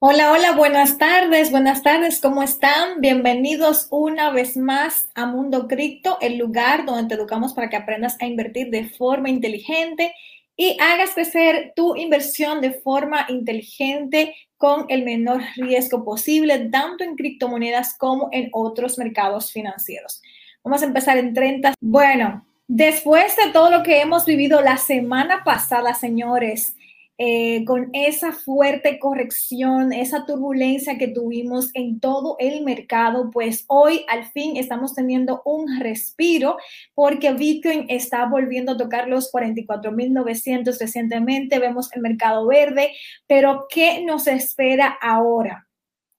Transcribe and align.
Hola, 0.00 0.30
hola, 0.30 0.52
buenas 0.52 0.96
tardes, 0.96 1.50
buenas 1.50 1.82
tardes, 1.82 2.20
¿cómo 2.20 2.44
están? 2.44 3.00
Bienvenidos 3.00 3.88
una 3.90 4.30
vez 4.30 4.56
más 4.56 5.08
a 5.16 5.26
Mundo 5.26 5.66
Cripto, 5.66 6.18
el 6.20 6.38
lugar 6.38 6.86
donde 6.86 7.08
te 7.08 7.20
educamos 7.20 7.52
para 7.52 7.68
que 7.68 7.74
aprendas 7.74 8.16
a 8.20 8.26
invertir 8.26 8.70
de 8.70 8.88
forma 8.88 9.28
inteligente 9.28 10.14
y 10.56 10.76
hagas 10.80 11.14
crecer 11.14 11.72
tu 11.74 11.96
inversión 11.96 12.60
de 12.60 12.74
forma 12.74 13.26
inteligente 13.28 14.36
con 14.56 14.86
el 14.88 15.04
menor 15.04 15.42
riesgo 15.56 16.04
posible, 16.04 16.68
tanto 16.70 17.02
en 17.02 17.16
criptomonedas 17.16 17.98
como 17.98 18.28
en 18.30 18.50
otros 18.52 18.98
mercados 18.98 19.50
financieros. 19.50 20.22
Vamos 20.62 20.80
a 20.82 20.86
empezar 20.86 21.18
en 21.18 21.34
30. 21.34 21.74
Bueno, 21.80 22.46
después 22.68 23.34
de 23.34 23.50
todo 23.50 23.68
lo 23.72 23.82
que 23.82 24.00
hemos 24.00 24.26
vivido 24.26 24.60
la 24.60 24.76
semana 24.76 25.42
pasada, 25.42 25.92
señores, 25.94 26.76
eh, 27.20 27.64
con 27.64 27.90
esa 27.94 28.30
fuerte 28.30 29.00
corrección, 29.00 29.92
esa 29.92 30.24
turbulencia 30.24 30.98
que 30.98 31.08
tuvimos 31.08 31.70
en 31.74 31.98
todo 31.98 32.36
el 32.38 32.62
mercado, 32.62 33.30
pues 33.32 33.64
hoy 33.66 34.04
al 34.08 34.24
fin 34.26 34.56
estamos 34.56 34.94
teniendo 34.94 35.42
un 35.44 35.80
respiro 35.80 36.58
porque 36.94 37.32
Bitcoin 37.32 37.86
está 37.88 38.26
volviendo 38.26 38.72
a 38.72 38.76
tocar 38.76 39.08
los 39.08 39.32
44.900 39.32 40.78
recientemente, 40.78 41.58
vemos 41.58 41.92
el 41.92 42.02
mercado 42.02 42.46
verde, 42.46 42.92
pero 43.26 43.66
¿qué 43.68 44.04
nos 44.04 44.28
espera 44.28 44.96
ahora? 45.02 45.68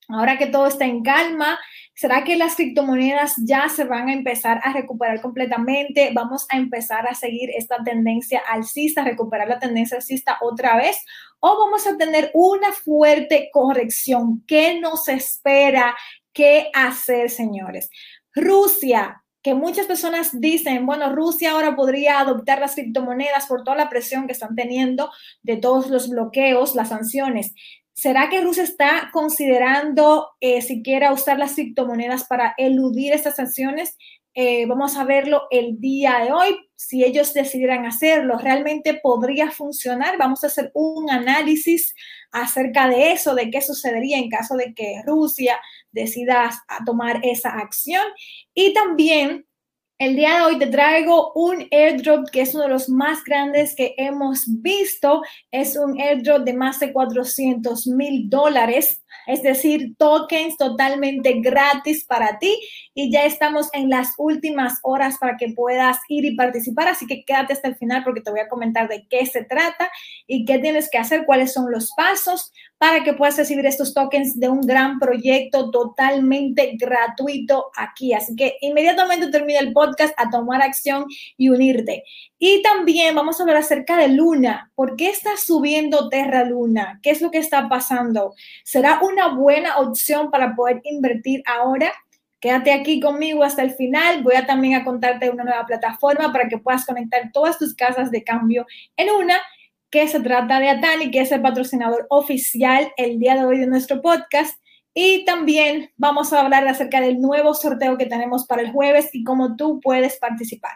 Ahora 0.10 0.38
que 0.38 0.48
todo 0.48 0.68
está 0.68 0.86
en 0.86 1.04
calma, 1.04 1.60
¿será 2.00 2.24
que 2.24 2.38
las 2.38 2.56
criptomonedas 2.56 3.34
ya 3.44 3.68
se 3.68 3.84
van 3.84 4.08
a 4.08 4.14
empezar 4.14 4.62
a 4.64 4.72
recuperar 4.72 5.20
completamente? 5.20 6.12
¿Vamos 6.14 6.46
a 6.50 6.56
empezar 6.56 7.06
a 7.10 7.14
seguir 7.14 7.50
esta 7.50 7.84
tendencia 7.84 8.42
alcista, 8.50 9.04
recuperar 9.04 9.50
la 9.50 9.60
tendencia 9.60 9.98
alcista 9.98 10.38
otra 10.40 10.78
vez? 10.78 11.04
¿O 11.42 11.60
vamos 11.60 11.86
a 11.88 11.98
tener 11.98 12.32
una 12.34 12.72
fuerte 12.72 13.50
corrección? 13.52 14.46
¿Qué 14.48 14.80
nos 14.80 15.10
espera? 15.10 15.94
¿Qué 16.32 16.72
hacer, 16.74 17.30
señores? 17.30 17.90
Rusia, 18.34 19.22
que 19.42 19.54
muchas 19.54 19.86
personas 19.86 20.40
dicen, 20.40 20.86
bueno, 20.86 21.14
Rusia 21.14 21.52
ahora 21.52 21.76
podría 21.76 22.20
adoptar 22.20 22.60
las 22.60 22.76
criptomonedas 22.76 23.46
por 23.48 23.66
toda 23.66 23.76
la 23.76 23.90
presión 23.90 24.26
que 24.26 24.34
están 24.34 24.56
teniendo 24.56 25.12
de 25.44 25.58
todos 25.58 25.90
los 25.90 26.10
bloqueos, 26.10 26.76
las 26.76 26.90
sanciones. 26.90 27.54
¿Será 28.00 28.30
que 28.30 28.40
Rusia 28.40 28.64
está 28.64 29.10
considerando 29.12 30.30
eh, 30.40 30.62
siquiera 30.62 31.12
usar 31.12 31.38
las 31.38 31.56
criptomonedas 31.56 32.24
para 32.24 32.54
eludir 32.58 33.12
estas 33.12 33.36
sanciones? 33.36 33.98
Eh, 34.34 34.66
vamos 34.68 34.96
a 34.96 35.04
verlo 35.04 35.48
el 35.52 35.82
día 35.82 36.20
de 36.24 36.32
hoy. 36.32 36.56
Si 36.78 37.04
ellos 37.04 37.34
decidieran 37.34 37.86
hacerlo, 37.86 38.38
¿realmente 38.38 38.94
podría 38.94 39.52
funcionar? 39.52 40.18
Vamos 40.18 40.46
a 40.46 40.48
hacer 40.48 40.72
un 40.76 41.12
análisis 41.12 41.94
acerca 42.32 42.88
de 42.88 43.12
eso, 43.12 43.36
de 43.36 43.52
qué 43.52 43.62
sucedería 43.62 44.18
en 44.18 44.30
caso 44.30 44.56
de 44.56 44.74
que 44.74 45.02
Rusia 45.06 45.60
decida 45.92 46.52
tomar 46.86 47.20
esa 47.24 47.50
acción. 47.50 48.06
Y 48.54 48.74
también 48.74 49.46
el 50.00 50.16
día 50.16 50.36
de 50.38 50.42
hoy 50.44 50.60
te 50.60 50.68
traigo 50.68 51.34
un 51.34 51.68
airdrop 51.72 52.30
que 52.30 52.42
es 52.42 52.56
uno 52.56 52.64
de 52.64 52.70
los 52.70 52.88
más 52.88 53.24
grandes 53.26 53.76
que 53.76 53.96
hemos 53.98 54.46
visto. 54.48 55.22
Es 55.52 55.76
un 55.76 56.00
airdrop 56.00 56.46
de 56.46 56.54
más 56.54 56.80
de 56.80 56.94
400 56.94 57.86
mil 57.88 58.30
dólares 58.30 59.04
es 59.30 59.44
decir, 59.44 59.96
tokens 59.98 60.58
totalmente 60.58 61.40
gratis 61.40 62.04
para 62.04 62.40
ti 62.40 62.60
y 62.94 63.12
ya 63.12 63.26
estamos 63.26 63.70
en 63.74 63.90
las 63.90 64.10
últimas 64.18 64.80
horas 64.84 65.18
para 65.20 65.38
que 65.38 65.54
puedas 65.56 65.98
ir 66.08 66.26
y 66.26 66.36
participar, 66.36 66.88
así 66.88 67.08
que 67.08 67.24
quédate 67.24 67.54
hasta 67.54 67.68
el 67.68 67.76
final 67.76 68.04
porque 68.04 68.22
te 68.22 68.32
voy 68.32 68.40
a 68.40 68.50
comentar 68.50 68.88
de 68.88 69.06
qué 69.10 69.26
se 69.26 69.44
trata 69.44 69.90
y 70.28 70.46
qué 70.46 70.60
tienes 70.60 70.90
que 70.90 70.98
hacer, 70.98 71.26
cuáles 71.26 71.54
son 71.54 71.72
los 71.72 71.92
pasos 71.96 72.52
para 72.78 73.04
que 73.04 73.14
puedas 73.14 73.38
recibir 73.38 73.66
estos 73.66 73.94
tokens 73.94 74.40
de 74.40 74.48
un 74.48 74.62
gran 74.62 75.00
proyecto 75.00 75.70
totalmente 75.70 76.78
gratuito 76.80 77.72
aquí. 77.76 78.14
Así 78.14 78.36
que 78.36 78.56
inmediatamente 78.62 79.28
termina 79.30 79.60
el 79.60 79.74
podcast 79.74 80.14
a 80.18 80.30
tomar 80.30 80.62
acción 80.62 81.06
y 81.38 81.50
unirte. 81.50 82.04
Y 82.38 82.62
también 82.62 83.16
vamos 83.16 83.40
a 83.40 83.44
hablar 83.44 83.58
acerca 83.58 83.98
de 83.98 84.08
Luna. 84.08 84.72
¿Por 84.76 84.96
qué 84.96 85.10
está 85.10 85.32
subiendo 85.36 86.08
Terra 86.08 86.46
Luna? 86.46 87.00
¿Qué 87.04 87.10
es 87.10 87.22
lo 87.22 87.32
que 87.32 87.40
está 87.40 87.68
pasando? 87.68 88.34
¿Será 88.64 89.02
una 89.02 89.36
buena 89.36 89.78
opción 89.80 90.32
para 90.32 90.56
poder 90.56 90.80
invertir 90.86 91.44
ahora? 91.46 91.92
Quédate 92.40 92.72
aquí 92.72 93.00
conmigo 93.00 93.44
hasta 93.44 93.64
el 93.64 93.72
final. 93.72 94.24
Voy 94.24 94.36
a 94.36 94.46
también 94.46 94.76
a 94.76 94.86
contarte 94.86 95.30
una 95.30 95.44
nueva 95.44 95.66
plataforma 95.66 96.32
para 96.32 96.48
que 96.48 96.58
puedas 96.58 96.86
conectar 96.86 97.32
todas 97.34 97.58
tus 97.58 97.76
casas 97.76 98.12
de 98.12 98.24
cambio 98.24 98.66
en 98.96 99.10
una 99.10 99.38
que 99.90 100.08
se 100.08 100.20
trata 100.20 100.60
de 100.60 100.70
Atani, 100.70 101.12
que 101.12 101.22
es 101.22 101.32
el 101.32 101.42
patrocinador 101.42 102.06
oficial 102.10 102.92
el 102.96 103.20
día 103.20 103.36
de 103.36 103.46
hoy 103.46 103.60
de 103.60 103.68
nuestro 103.68 104.02
podcast. 104.02 104.60
Y 104.94 105.24
también 105.26 105.92
vamos 105.98 106.34
a 106.34 106.42
hablar 106.42 106.68
acerca 106.68 107.00
del 107.00 107.22
nuevo 107.22 107.54
sorteo 107.54 107.98
que 107.98 108.06
tenemos 108.06 108.46
para 108.48 108.62
el 108.62 108.72
jueves 108.72 109.10
y 109.14 109.24
cómo 109.24 109.56
tú 109.56 109.80
puedes 109.82 110.18
participar. 110.18 110.72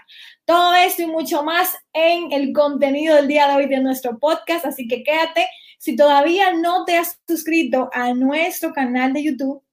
Todo 0.46 0.74
esto 0.76 1.02
y 1.02 1.08
mucho 1.08 1.44
más 1.44 1.76
en 1.94 2.32
el 2.32 2.54
contenido 2.54 3.16
del 3.16 3.28
día 3.28 3.48
de 3.48 3.56
hoy 3.56 3.68
de 3.68 3.82
nuestro 3.82 4.20
podcast, 4.20 4.66
así 4.66 4.88
que 4.88 5.04
quédate. 5.04 5.48
Si 5.78 5.96
todavía 5.96 6.54
no 6.54 6.86
te 6.86 6.98
has 6.98 7.20
suscrito 7.28 7.90
a 7.92 8.14
nuestro 8.14 8.72
canal 8.72 9.14
de 9.14 9.24
YouTube, 9.24 9.64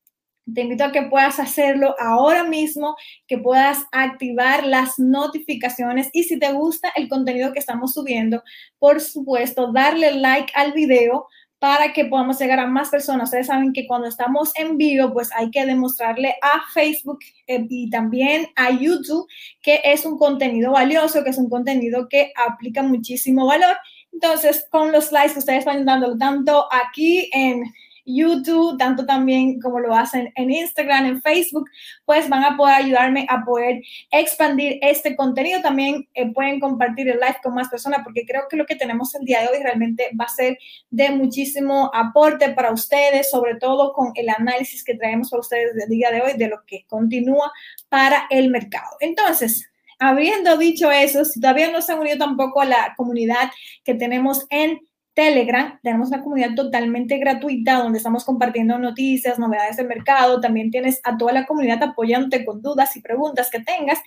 te 0.54 0.62
invito 0.62 0.84
a 0.84 0.92
que 0.92 1.02
puedas 1.02 1.38
hacerlo 1.38 1.94
ahora 1.98 2.44
mismo, 2.44 2.96
que 3.26 3.38
puedas 3.38 3.84
activar 3.92 4.66
las 4.66 4.98
notificaciones 4.98 6.08
y 6.12 6.24
si 6.24 6.38
te 6.38 6.52
gusta 6.52 6.92
el 6.96 7.08
contenido 7.08 7.52
que 7.52 7.58
estamos 7.58 7.94
subiendo, 7.94 8.42
por 8.78 9.00
supuesto, 9.00 9.72
darle 9.72 10.12
like 10.12 10.52
al 10.54 10.72
video 10.72 11.26
para 11.60 11.92
que 11.92 12.06
podamos 12.06 12.40
llegar 12.40 12.58
a 12.58 12.66
más 12.66 12.88
personas. 12.88 13.28
Ustedes 13.28 13.48
saben 13.48 13.74
que 13.74 13.86
cuando 13.86 14.08
estamos 14.08 14.50
en 14.56 14.78
vivo, 14.78 15.12
pues 15.12 15.28
hay 15.36 15.50
que 15.50 15.66
demostrarle 15.66 16.34
a 16.40 16.62
Facebook 16.72 17.18
eh, 17.46 17.66
y 17.68 17.90
también 17.90 18.48
a 18.56 18.70
YouTube 18.70 19.28
que 19.60 19.80
es 19.84 20.06
un 20.06 20.18
contenido 20.18 20.72
valioso, 20.72 21.22
que 21.22 21.30
es 21.30 21.38
un 21.38 21.50
contenido 21.50 22.08
que 22.08 22.32
aplica 22.34 22.82
muchísimo 22.82 23.46
valor. 23.46 23.76
Entonces, 24.10 24.66
con 24.70 24.90
los 24.90 25.12
likes 25.12 25.34
que 25.34 25.38
ustedes 25.40 25.66
van 25.66 25.84
dando 25.84 26.16
tanto 26.16 26.66
aquí 26.72 27.28
en 27.32 27.62
YouTube, 28.04 28.78
tanto 28.78 29.06
también 29.06 29.60
como 29.60 29.80
lo 29.80 29.94
hacen 29.94 30.32
en 30.36 30.50
Instagram, 30.50 31.06
en 31.06 31.22
Facebook, 31.22 31.68
pues 32.04 32.28
van 32.28 32.44
a 32.44 32.56
poder 32.56 32.76
ayudarme 32.76 33.26
a 33.28 33.44
poder 33.44 33.82
expandir 34.10 34.78
este 34.82 35.16
contenido. 35.16 35.60
También 35.62 36.08
eh, 36.14 36.32
pueden 36.32 36.60
compartir 36.60 37.08
el 37.08 37.20
live 37.20 37.38
con 37.42 37.54
más 37.54 37.68
personas 37.68 38.00
porque 38.04 38.24
creo 38.26 38.42
que 38.48 38.56
lo 38.56 38.66
que 38.66 38.76
tenemos 38.76 39.14
el 39.14 39.24
día 39.24 39.42
de 39.42 39.48
hoy 39.48 39.62
realmente 39.62 40.10
va 40.18 40.24
a 40.24 40.28
ser 40.28 40.58
de 40.90 41.10
muchísimo 41.10 41.90
aporte 41.94 42.50
para 42.50 42.72
ustedes, 42.72 43.30
sobre 43.30 43.56
todo 43.56 43.92
con 43.92 44.12
el 44.14 44.28
análisis 44.28 44.84
que 44.84 44.94
traemos 44.94 45.30
para 45.30 45.40
ustedes 45.40 45.74
del 45.74 45.88
día 45.88 46.10
de 46.10 46.22
hoy 46.22 46.32
de 46.36 46.48
lo 46.48 46.64
que 46.66 46.84
continúa 46.86 47.52
para 47.88 48.26
el 48.30 48.50
mercado. 48.50 48.96
Entonces, 49.00 49.70
habiendo 49.98 50.56
dicho 50.56 50.90
eso, 50.90 51.24
si 51.24 51.40
todavía 51.40 51.70
no 51.70 51.82
se 51.82 51.92
han 51.92 52.00
unido 52.00 52.18
tampoco 52.18 52.62
a 52.62 52.64
la 52.64 52.94
comunidad 52.96 53.50
que 53.84 53.94
tenemos 53.94 54.46
en 54.50 54.80
Telegram, 55.20 55.78
tenemos 55.82 56.08
una 56.08 56.22
comunidad 56.22 56.54
totalmente 56.54 57.18
gratuita 57.18 57.74
donde 57.74 57.98
estamos 57.98 58.24
compartiendo 58.24 58.78
noticias, 58.78 59.38
novedades 59.38 59.76
del 59.76 59.86
mercado. 59.86 60.40
También 60.40 60.70
tienes 60.70 60.98
a 61.04 61.18
toda 61.18 61.34
la 61.34 61.44
comunidad 61.44 61.82
apoyándote 61.82 62.42
con 62.42 62.62
dudas 62.62 62.96
y 62.96 63.02
preguntas 63.02 63.50
que 63.50 63.60
tengas. 63.60 63.98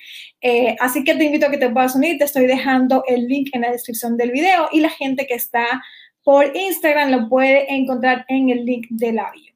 Eh, 0.42 0.76
así 0.80 1.04
que 1.04 1.14
te 1.14 1.26
invito 1.26 1.46
a 1.46 1.52
que 1.52 1.60
te 1.60 1.70
puedas 1.70 1.94
unir. 1.94 2.18
Te 2.18 2.24
estoy 2.24 2.48
dejando 2.48 3.04
el 3.08 3.28
link 3.28 3.50
en 3.54 3.62
la 3.62 3.70
descripción 3.70 4.18
del 4.18 4.32
video 4.32 4.70
y 4.72 4.80
la 4.80 4.90
gente 4.90 5.28
que 5.28 5.36
está 5.36 5.84
por 6.24 6.58
Instagram 6.58 7.12
lo 7.12 7.30
puede 7.30 7.72
encontrar 7.72 8.26
en 8.28 8.50
el 8.50 8.66
link 8.66 8.88
de 8.90 9.14
la 9.14 9.30
bio. 9.30 9.54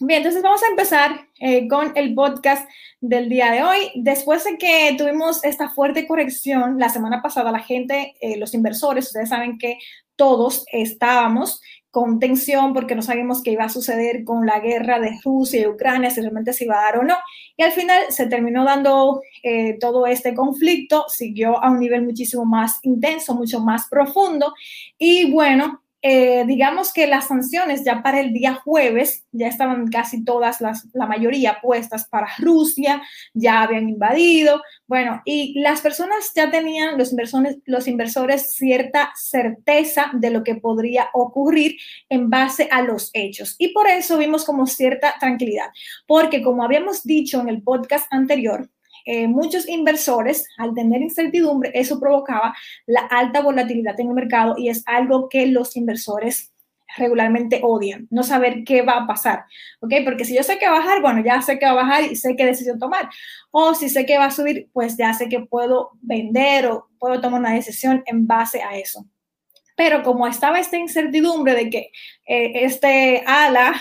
Bien, 0.00 0.18
entonces 0.18 0.42
vamos 0.42 0.62
a 0.62 0.68
empezar 0.68 1.26
eh, 1.38 1.68
con 1.68 1.92
el 1.96 2.14
podcast 2.14 2.66
del 3.02 3.28
día 3.28 3.50
de 3.50 3.62
hoy. 3.62 3.90
Después 3.96 4.42
de 4.44 4.56
que 4.56 4.94
tuvimos 4.96 5.44
esta 5.44 5.68
fuerte 5.68 6.06
corrección 6.06 6.78
la 6.78 6.88
semana 6.88 7.20
pasada, 7.20 7.52
la 7.52 7.58
gente, 7.58 8.14
eh, 8.22 8.38
los 8.38 8.54
inversores, 8.54 9.08
ustedes 9.08 9.28
saben 9.28 9.58
que 9.58 9.76
todos 10.18 10.66
estábamos 10.72 11.62
con 11.90 12.18
tensión 12.18 12.74
porque 12.74 12.94
no 12.94 13.00
sabíamos 13.02 13.42
qué 13.42 13.52
iba 13.52 13.64
a 13.64 13.70
suceder 13.70 14.24
con 14.24 14.44
la 14.44 14.60
guerra 14.60 15.00
de 15.00 15.18
Rusia 15.24 15.62
y 15.62 15.66
Ucrania, 15.66 16.10
si 16.10 16.20
realmente 16.20 16.52
se 16.52 16.64
iba 16.64 16.78
a 16.78 16.82
dar 16.82 16.98
o 16.98 17.02
no. 17.02 17.16
Y 17.56 17.62
al 17.62 17.72
final 17.72 18.02
se 18.10 18.26
terminó 18.26 18.64
dando 18.64 19.22
eh, 19.42 19.78
todo 19.80 20.06
este 20.06 20.34
conflicto, 20.34 21.06
siguió 21.08 21.62
a 21.62 21.70
un 21.70 21.80
nivel 21.80 22.04
muchísimo 22.04 22.44
más 22.44 22.78
intenso, 22.82 23.34
mucho 23.34 23.60
más 23.60 23.88
profundo. 23.88 24.52
Y 24.98 25.32
bueno, 25.32 25.82
eh, 26.00 26.44
digamos 26.46 26.92
que 26.92 27.08
las 27.08 27.26
sanciones 27.26 27.84
ya 27.84 28.02
para 28.02 28.20
el 28.20 28.32
día 28.32 28.54
jueves 28.54 29.24
ya 29.32 29.48
estaban 29.48 29.88
casi 29.88 30.24
todas, 30.24 30.60
las, 30.60 30.86
la 30.92 31.06
mayoría 31.06 31.58
puestas 31.60 32.08
para 32.08 32.28
Rusia, 32.38 33.02
ya 33.34 33.62
habían 33.62 33.88
invadido, 33.88 34.62
bueno, 34.86 35.22
y 35.24 35.60
las 35.60 35.80
personas 35.80 36.32
ya 36.34 36.50
tenían, 36.50 36.96
los 36.98 37.10
inversores, 37.10 37.56
los 37.64 37.88
inversores, 37.88 38.52
cierta 38.54 39.10
certeza 39.16 40.10
de 40.12 40.30
lo 40.30 40.44
que 40.44 40.54
podría 40.54 41.08
ocurrir 41.14 41.76
en 42.08 42.30
base 42.30 42.68
a 42.70 42.82
los 42.82 43.10
hechos. 43.12 43.56
Y 43.58 43.72
por 43.72 43.88
eso 43.88 44.18
vimos 44.18 44.44
como 44.44 44.66
cierta 44.66 45.14
tranquilidad, 45.18 45.70
porque 46.06 46.42
como 46.42 46.62
habíamos 46.62 47.02
dicho 47.02 47.40
en 47.40 47.48
el 47.48 47.62
podcast 47.62 48.06
anterior, 48.12 48.70
eh, 49.04 49.28
muchos 49.28 49.68
inversores, 49.68 50.46
al 50.58 50.74
tener 50.74 51.02
incertidumbre, 51.02 51.70
eso 51.74 51.98
provocaba 52.00 52.54
la 52.86 53.00
alta 53.00 53.40
volatilidad 53.40 53.98
en 54.00 54.08
el 54.08 54.14
mercado 54.14 54.54
y 54.56 54.68
es 54.68 54.82
algo 54.86 55.28
que 55.28 55.46
los 55.46 55.76
inversores 55.76 56.52
regularmente 56.96 57.60
odian, 57.62 58.08
no 58.10 58.22
saber 58.22 58.64
qué 58.64 58.82
va 58.82 58.94
a 58.94 59.06
pasar, 59.06 59.44
¿ok? 59.80 59.92
Porque 60.04 60.24
si 60.24 60.34
yo 60.34 60.42
sé 60.42 60.58
que 60.58 60.68
va 60.68 60.76
a 60.76 60.80
bajar, 60.80 61.02
bueno, 61.02 61.22
ya 61.22 61.42
sé 61.42 61.58
que 61.58 61.66
va 61.66 61.72
a 61.72 61.74
bajar 61.74 62.04
y 62.04 62.16
sé 62.16 62.34
qué 62.36 62.46
decisión 62.46 62.78
tomar. 62.78 63.08
O 63.50 63.74
si 63.74 63.88
sé 63.88 64.06
que 64.06 64.18
va 64.18 64.26
a 64.26 64.30
subir, 64.30 64.68
pues 64.72 64.96
ya 64.96 65.12
sé 65.12 65.28
que 65.28 65.40
puedo 65.40 65.90
vender 66.00 66.66
o 66.66 66.88
puedo 66.98 67.20
tomar 67.20 67.40
una 67.40 67.52
decisión 67.52 68.02
en 68.06 68.26
base 68.26 68.62
a 68.62 68.76
eso. 68.78 69.06
Pero 69.76 70.02
como 70.02 70.26
estaba 70.26 70.58
esta 70.58 70.76
incertidumbre 70.76 71.54
de 71.54 71.70
que 71.70 71.90
eh, 72.26 72.64
este 72.64 73.22
ala 73.26 73.74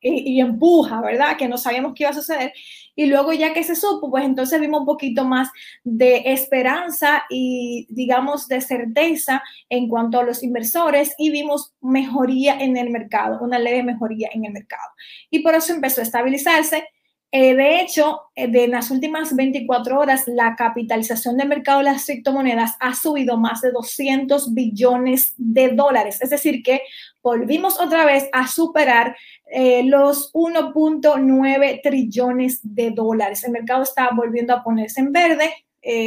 y, 0.00 0.36
y, 0.36 0.40
empuja, 0.40 1.00
¿verdad? 1.00 1.36
Que 1.36 1.48
no 1.48 1.58
sabíamos 1.58 1.92
qué 1.94 2.04
iba 2.04 2.10
a 2.10 2.14
suceder, 2.14 2.52
y 2.94 3.06
luego 3.06 3.32
ya 3.32 3.54
que 3.54 3.64
se 3.64 3.74
supo, 3.74 4.10
pues 4.10 4.24
entonces 4.24 4.60
vimos 4.60 4.80
un 4.80 4.86
poquito 4.86 5.24
más 5.24 5.48
de 5.84 6.22
esperanza 6.26 7.24
y 7.30 7.86
digamos 7.90 8.48
de 8.48 8.60
certeza 8.60 9.42
en 9.68 9.88
cuanto 9.88 10.20
a 10.20 10.24
los 10.24 10.42
inversores 10.42 11.14
y 11.18 11.30
vimos 11.30 11.72
mejoría 11.80 12.60
en 12.60 12.76
el 12.76 12.90
mercado, 12.90 13.38
una 13.40 13.58
leve 13.58 13.82
mejoría 13.82 14.28
en 14.32 14.44
el 14.44 14.52
mercado. 14.52 14.90
Y 15.30 15.40
por 15.40 15.54
eso 15.54 15.72
empezó 15.72 16.00
a 16.00 16.04
estabilizarse 16.04 16.84
eh, 17.34 17.54
de 17.54 17.80
hecho, 17.80 18.20
eh, 18.34 18.46
de 18.46 18.68
las 18.68 18.90
últimas 18.90 19.34
24 19.34 19.98
horas, 19.98 20.24
la 20.26 20.54
capitalización 20.54 21.38
del 21.38 21.48
mercado 21.48 21.78
de 21.78 21.84
las 21.84 22.04
criptomonedas 22.04 22.76
ha 22.78 22.94
subido 22.94 23.38
más 23.38 23.62
de 23.62 23.70
200 23.70 24.52
billones 24.52 25.32
de 25.38 25.70
dólares. 25.70 26.20
Es 26.20 26.28
decir, 26.28 26.62
que 26.62 26.82
volvimos 27.22 27.80
otra 27.80 28.04
vez 28.04 28.28
a 28.32 28.46
superar 28.48 29.16
eh, 29.50 29.82
los 29.84 30.30
1.9 30.34 31.80
trillones 31.82 32.60
de 32.62 32.90
dólares. 32.90 33.44
El 33.44 33.52
mercado 33.52 33.82
está 33.82 34.10
volviendo 34.14 34.54
a 34.54 34.62
ponerse 34.62 35.00
en 35.00 35.10
verde, 35.10 35.50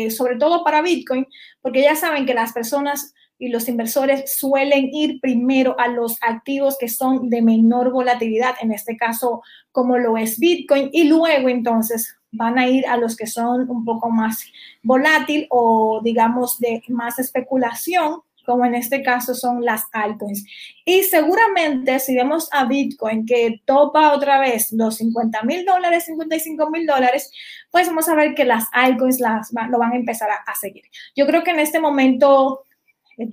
sobre 0.09 0.37
todo 0.37 0.63
para 0.63 0.81
Bitcoin, 0.81 1.27
porque 1.61 1.81
ya 1.81 1.95
saben 1.95 2.25
que 2.25 2.33
las 2.33 2.53
personas 2.53 3.13
y 3.37 3.49
los 3.49 3.67
inversores 3.67 4.37
suelen 4.37 4.89
ir 4.93 5.19
primero 5.19 5.77
a 5.79 5.87
los 5.87 6.17
activos 6.21 6.77
que 6.79 6.87
son 6.87 7.29
de 7.29 7.41
menor 7.41 7.91
volatilidad, 7.91 8.55
en 8.61 8.71
este 8.71 8.95
caso 8.97 9.41
como 9.71 9.97
lo 9.97 10.17
es 10.17 10.39
Bitcoin, 10.39 10.89
y 10.93 11.03
luego 11.05 11.49
entonces 11.49 12.17
van 12.31 12.57
a 12.57 12.67
ir 12.67 12.85
a 12.87 12.97
los 12.97 13.15
que 13.15 13.27
son 13.27 13.69
un 13.69 13.83
poco 13.83 14.09
más 14.09 14.45
volátil 14.83 15.47
o 15.49 16.01
digamos 16.03 16.59
de 16.59 16.81
más 16.87 17.19
especulación, 17.19 18.21
como 18.45 18.63
en 18.63 18.75
este 18.75 19.01
caso 19.01 19.33
son 19.33 19.65
las 19.65 19.85
altcoins. 19.91 20.45
Y 20.85 21.03
seguramente 21.03 21.99
si 21.99 22.15
vemos 22.15 22.47
a 22.51 22.65
Bitcoin 22.65 23.25
que 23.25 23.61
topa 23.65 24.13
otra 24.13 24.39
vez 24.39 24.71
los 24.71 24.97
50 24.97 25.41
mil 25.43 25.65
dólares, 25.65 26.05
55 26.05 26.69
mil 26.69 26.85
dólares, 26.85 27.31
pues 27.71 27.87
vamos 27.87 28.07
a 28.07 28.15
ver 28.15 28.35
que 28.35 28.45
las 28.45 28.65
altcoins 28.71 29.19
las, 29.19 29.51
lo 29.69 29.79
van 29.79 29.93
a 29.93 29.97
empezar 29.97 30.29
a, 30.29 30.35
a 30.35 30.55
seguir. 30.55 30.83
Yo 31.15 31.25
creo 31.25 31.43
que 31.43 31.51
en 31.51 31.59
este 31.59 31.79
momento 31.79 32.61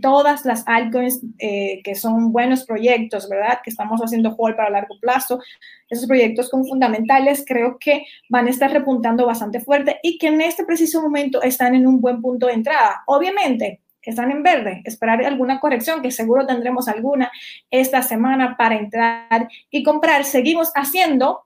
todas 0.00 0.44
las 0.44 0.62
altcoins 0.66 1.20
eh, 1.38 1.80
que 1.82 1.94
son 1.94 2.32
buenos 2.32 2.64
proyectos, 2.64 3.28
¿verdad? 3.28 3.60
Que 3.62 3.70
estamos 3.70 4.00
haciendo 4.00 4.34
hold 4.36 4.56
para 4.56 4.70
largo 4.70 4.98
plazo. 5.00 5.40
Esos 5.88 6.06
proyectos 6.06 6.48
con 6.50 6.64
fundamentales 6.64 7.44
creo 7.46 7.78
que 7.78 8.04
van 8.28 8.46
a 8.46 8.50
estar 8.50 8.70
repuntando 8.72 9.26
bastante 9.26 9.60
fuerte 9.60 9.98
y 10.02 10.18
que 10.18 10.28
en 10.28 10.40
este 10.40 10.64
preciso 10.64 11.02
momento 11.02 11.42
están 11.42 11.74
en 11.74 11.86
un 11.86 12.00
buen 12.00 12.22
punto 12.22 12.46
de 12.46 12.54
entrada. 12.54 13.02
Obviamente, 13.06 13.80
están 14.02 14.30
en 14.30 14.42
verde, 14.42 14.82
esperar 14.84 15.24
alguna 15.24 15.60
corrección, 15.60 16.02
que 16.02 16.10
seguro 16.10 16.46
tendremos 16.46 16.88
alguna 16.88 17.30
esta 17.70 18.02
semana 18.02 18.56
para 18.56 18.76
entrar 18.76 19.48
y 19.70 19.82
comprar. 19.82 20.24
Seguimos 20.24 20.72
haciendo 20.74 21.44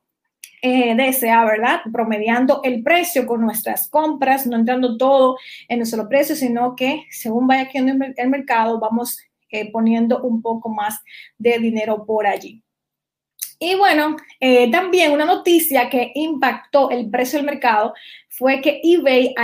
eh, 0.67 0.95
¿verdad? 1.23 1.81
Promediando 1.93 2.61
el 2.65 2.83
precio 2.83 3.27
con 3.27 3.41
nuestras 3.41 3.89
compras, 3.89 4.47
no 4.47 4.57
entrando 4.57 4.97
todo 4.97 5.37
en 5.69 5.79
nuestro 5.79 6.09
precio, 6.09 6.35
sino 6.35 6.75
que 6.75 7.05
según 7.11 7.47
vaya 7.47 7.69
quedando 7.69 8.05
el 8.17 8.29
mercado, 8.29 8.81
vamos 8.81 9.19
eh, 9.51 9.71
poniendo 9.71 10.23
un 10.23 10.43
poco 10.43 10.69
más 10.69 11.01
de 11.39 11.59
dinero 11.59 12.05
por 12.05 12.27
allí. 12.27 12.63
Y 13.59 13.75
bueno, 13.77 14.17
eh, 14.41 14.71
también 14.71 15.13
una 15.13 15.25
noticia 15.25 15.89
que 15.89 16.13
impactó 16.15 16.91
el 16.91 17.09
precio 17.11 17.39
del 17.39 17.47
mercado 17.47 17.95
fue 18.29 18.61
que 18.61 18.81
eBay, 18.83 19.35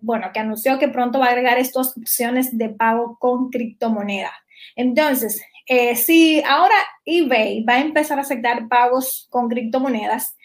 bueno, 0.00 0.30
que 0.32 0.40
anunció 0.40 0.78
que 0.78 0.88
pronto 0.88 1.20
va 1.20 1.26
a 1.26 1.28
agregar 1.28 1.58
estas 1.58 1.96
opciones 1.96 2.56
de 2.56 2.70
pago 2.70 3.16
con 3.20 3.50
criptomonedas. 3.50 4.32
Entonces, 4.74 5.40
eh, 5.72 5.94
si 5.94 6.42
ahora 6.42 6.74
eBay 7.04 7.62
va 7.62 7.74
a 7.74 7.80
empezar 7.80 8.18
a 8.18 8.22
aceptar 8.22 8.66
pagos 8.66 9.28
con 9.30 9.48
criptomonedas, 9.48 10.36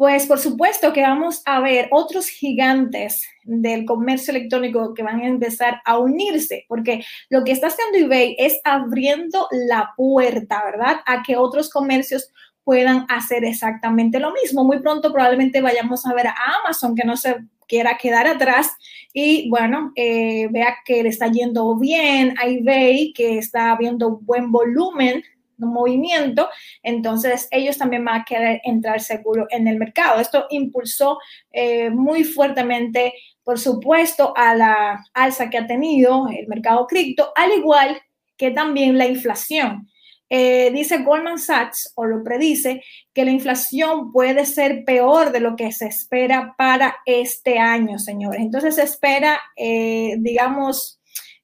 pues 0.00 0.24
por 0.24 0.38
supuesto 0.38 0.94
que 0.94 1.02
vamos 1.02 1.42
a 1.44 1.60
ver 1.60 1.88
otros 1.90 2.26
gigantes 2.26 3.22
del 3.44 3.84
comercio 3.84 4.30
electrónico 4.30 4.94
que 4.94 5.02
van 5.02 5.20
a 5.20 5.26
empezar 5.26 5.82
a 5.84 5.98
unirse, 5.98 6.64
porque 6.68 7.04
lo 7.28 7.44
que 7.44 7.52
está 7.52 7.66
haciendo 7.66 7.98
eBay 7.98 8.34
es 8.38 8.62
abriendo 8.64 9.46
la 9.68 9.92
puerta, 9.98 10.62
¿verdad? 10.64 11.00
A 11.04 11.22
que 11.22 11.36
otros 11.36 11.68
comercios 11.68 12.32
puedan 12.64 13.04
hacer 13.10 13.44
exactamente 13.44 14.18
lo 14.20 14.32
mismo. 14.32 14.64
Muy 14.64 14.78
pronto 14.78 15.12
probablemente 15.12 15.60
vayamos 15.60 16.06
a 16.06 16.14
ver 16.14 16.28
a 16.28 16.34
Amazon 16.64 16.94
que 16.94 17.04
no 17.04 17.18
se 17.18 17.36
quiera 17.68 17.98
quedar 17.98 18.26
atrás 18.26 18.70
y 19.12 19.50
bueno, 19.50 19.92
eh, 19.96 20.48
vea 20.50 20.78
que 20.82 21.02
le 21.02 21.10
está 21.10 21.30
yendo 21.30 21.76
bien 21.76 22.34
a 22.38 22.46
eBay, 22.46 23.12
que 23.12 23.36
está 23.36 23.76
viendo 23.76 24.16
buen 24.22 24.50
volumen 24.50 25.22
movimiento, 25.66 26.48
entonces 26.82 27.48
ellos 27.50 27.78
también 27.78 28.04
van 28.04 28.20
a 28.20 28.24
querer 28.24 28.60
entrar 28.64 29.00
seguro 29.00 29.46
en 29.50 29.68
el 29.68 29.78
mercado. 29.78 30.20
Esto 30.20 30.46
impulsó 30.50 31.18
eh, 31.52 31.90
muy 31.90 32.24
fuertemente, 32.24 33.14
por 33.44 33.58
supuesto, 33.58 34.32
a 34.36 34.54
la 34.54 35.04
alza 35.14 35.50
que 35.50 35.58
ha 35.58 35.66
tenido 35.66 36.28
el 36.28 36.46
mercado 36.48 36.86
cripto, 36.86 37.32
al 37.36 37.52
igual 37.52 38.00
que 38.36 38.50
también 38.50 38.96
la 38.96 39.06
inflación. 39.06 39.86
Eh, 40.32 40.70
dice 40.72 40.98
Goldman 40.98 41.40
Sachs, 41.40 41.92
o 41.96 42.06
lo 42.06 42.22
predice, 42.22 42.82
que 43.12 43.24
la 43.24 43.32
inflación 43.32 44.12
puede 44.12 44.46
ser 44.46 44.84
peor 44.84 45.32
de 45.32 45.40
lo 45.40 45.56
que 45.56 45.72
se 45.72 45.86
espera 45.86 46.54
para 46.56 46.98
este 47.04 47.58
año, 47.58 47.98
señores. 47.98 48.40
Entonces 48.40 48.76
se 48.76 48.84
espera, 48.84 49.40
eh, 49.56 50.14
digamos, 50.20 51.00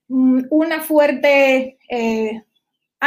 mm, 0.07 0.45
una 0.51 0.81
fuerte 0.83 1.79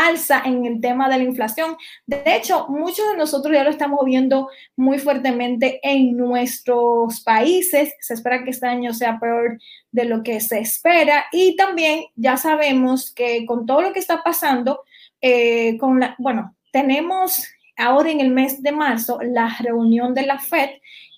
alza 0.07 0.41
en 0.45 0.65
el 0.65 0.81
tema 0.81 1.09
de 1.09 1.17
la 1.17 1.23
inflación. 1.23 1.75
De 2.05 2.21
hecho, 2.25 2.67
muchos 2.69 3.09
de 3.11 3.17
nosotros 3.17 3.53
ya 3.53 3.63
lo 3.63 3.69
estamos 3.69 4.03
viendo 4.05 4.49
muy 4.75 4.99
fuertemente 4.99 5.79
en 5.83 6.15
nuestros 6.17 7.21
países. 7.21 7.93
Se 7.99 8.13
espera 8.13 8.43
que 8.43 8.51
este 8.51 8.67
año 8.67 8.93
sea 8.93 9.19
peor 9.19 9.59
de 9.91 10.05
lo 10.05 10.23
que 10.23 10.39
se 10.41 10.59
espera 10.59 11.25
y 11.31 11.55
también 11.55 12.05
ya 12.15 12.37
sabemos 12.37 13.13
que 13.13 13.45
con 13.45 13.65
todo 13.65 13.81
lo 13.81 13.93
que 13.93 13.99
está 13.99 14.23
pasando, 14.23 14.83
eh, 15.21 15.77
con 15.77 15.99
la, 15.99 16.15
bueno, 16.17 16.55
tenemos 16.71 17.47
ahora 17.77 18.11
en 18.11 18.19
el 18.19 18.29
mes 18.29 18.61
de 18.61 18.71
marzo 18.71 19.19
la 19.21 19.55
reunión 19.59 20.13
de 20.13 20.25
la 20.25 20.39
FED 20.39 20.69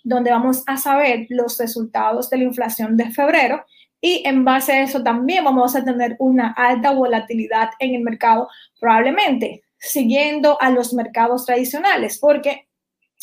donde 0.03 0.31
vamos 0.31 0.63
a 0.67 0.77
saber 0.77 1.27
los 1.29 1.57
resultados 1.57 2.29
de 2.29 2.37
la 2.37 2.43
inflación 2.45 2.97
de 2.97 3.11
febrero 3.11 3.65
y 4.01 4.23
en 4.25 4.43
base 4.43 4.73
a 4.73 4.81
eso 4.81 5.03
también 5.03 5.43
vamos 5.43 5.75
a 5.75 5.85
tener 5.85 6.15
una 6.19 6.51
alta 6.57 6.91
volatilidad 6.91 7.69
en 7.79 7.95
el 7.95 8.01
mercado, 8.01 8.49
probablemente 8.79 9.63
siguiendo 9.77 10.61
a 10.61 10.71
los 10.71 10.93
mercados 10.93 11.45
tradicionales, 11.45 12.19
porque 12.19 12.67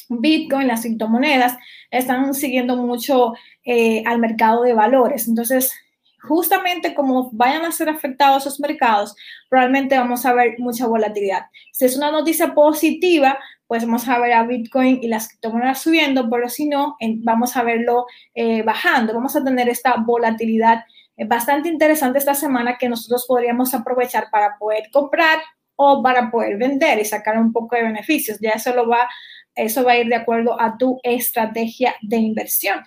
Bitcoin, 0.09 0.69
las 0.69 0.83
criptomonedas, 0.83 1.57
están 1.91 2.33
siguiendo 2.33 2.77
mucho 2.77 3.35
eh, 3.65 4.03
al 4.07 4.19
mercado 4.19 4.63
de 4.63 4.73
valores. 4.73 5.29
Entonces, 5.29 5.73
justamente 6.23 6.95
como 6.95 7.31
vayan 7.33 7.65
a 7.65 7.73
ser 7.73 7.89
afectados 7.89 8.47
esos 8.47 8.61
mercados, 8.61 9.15
probablemente 9.49 9.99
vamos 9.99 10.25
a 10.27 10.33
ver 10.35 10.57
mucha 10.59 10.87
volatilidad. 10.87 11.47
Si 11.73 11.85
es 11.85 11.97
una 11.97 12.11
noticia 12.11 12.55
positiva, 12.55 13.39
pues 13.67 13.85
vamos 13.85 14.09
a 14.09 14.19
ver 14.19 14.33
a 14.33 14.45
Bitcoin 14.45 15.01
y 15.03 15.09
las 15.09 15.29
criptomonedas 15.29 15.83
subiendo, 15.83 16.29
pero 16.31 16.49
si 16.49 16.67
no, 16.67 16.97
vamos 17.19 17.57
a 17.57 17.63
verlo 17.63 18.07
eh, 18.35 18.63
bajando. 18.63 19.13
Vamos 19.13 19.37
a 19.37 19.45
tener 19.45 19.69
esta 19.69 19.97
volatilidad 19.97 20.85
eh, 21.17 21.27
bastante 21.27 21.69
interesante 21.69 22.19
esta 22.19 22.35
semana 22.35 22.79
que 22.79 22.89
nosotros 22.89 23.27
podríamos 23.29 23.75
aprovechar 23.75 24.31
para 24.31 24.57
poder 24.59 24.89
comprar 24.91 25.39
o 25.77 26.03
para 26.03 26.31
poder 26.31 26.57
vender 26.57 26.99
y 26.99 27.05
sacar 27.05 27.39
un 27.39 27.53
poco 27.53 27.77
de 27.77 27.83
beneficios. 27.83 28.39
Ya 28.41 28.51
eso 28.51 28.75
lo 28.75 28.89
va, 28.89 29.09
eso 29.55 29.85
va 29.85 29.93
a 29.93 29.99
ir 29.99 30.09
de 30.09 30.17
acuerdo 30.17 30.61
a 30.61 30.79
tu 30.79 30.99
estrategia 31.03 31.95
de 32.01 32.17
inversión. 32.17 32.83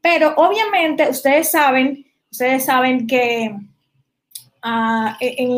Pero 0.00 0.34
obviamente 0.36 1.08
ustedes 1.08 1.50
saben, 1.50 2.06
ustedes 2.30 2.64
saben 2.64 3.06
que 3.06 3.54
ah, 4.62 5.16
e, 5.20 5.48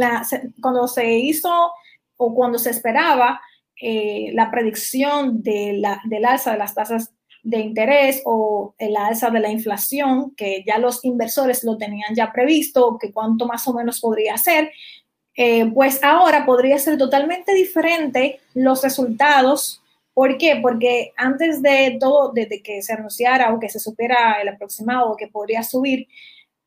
cuando 0.60 0.88
se 0.88 1.18
hizo 1.18 1.72
o 2.16 2.34
cuando 2.34 2.58
se 2.58 2.70
esperaba 2.70 3.40
eh, 3.80 4.30
la 4.34 4.50
predicción 4.50 5.42
de 5.42 5.74
la, 5.78 6.00
del 6.04 6.24
alza 6.24 6.52
de 6.52 6.58
las 6.58 6.74
tasas 6.74 7.12
de 7.42 7.58
interés 7.58 8.22
o 8.24 8.74
el 8.78 8.96
alza 8.96 9.30
de 9.30 9.40
la 9.40 9.50
inflación, 9.50 10.32
que 10.36 10.62
ya 10.64 10.78
los 10.78 11.04
inversores 11.04 11.64
lo 11.64 11.76
tenían 11.76 12.14
ya 12.14 12.32
previsto, 12.32 12.98
que 13.00 13.12
cuánto 13.12 13.46
más 13.46 13.66
o 13.66 13.74
menos 13.74 14.00
podría 14.00 14.36
ser, 14.36 14.70
eh, 15.34 15.66
pues 15.72 16.02
ahora 16.04 16.46
podría 16.46 16.78
ser 16.78 16.98
totalmente 16.98 17.54
diferente 17.54 18.40
los 18.54 18.82
resultados. 18.82 19.82
¿Por 20.14 20.38
qué? 20.38 20.60
Porque 20.62 21.12
antes 21.16 21.62
de 21.62 21.96
todo, 21.98 22.32
desde 22.32 22.62
que 22.62 22.82
se 22.82 22.92
anunciara 22.92 23.52
o 23.52 23.58
que 23.58 23.68
se 23.70 23.80
supiera 23.80 24.34
el 24.40 24.48
aproximado 24.48 25.16
que 25.16 25.26
podría 25.26 25.62
subir, 25.62 26.06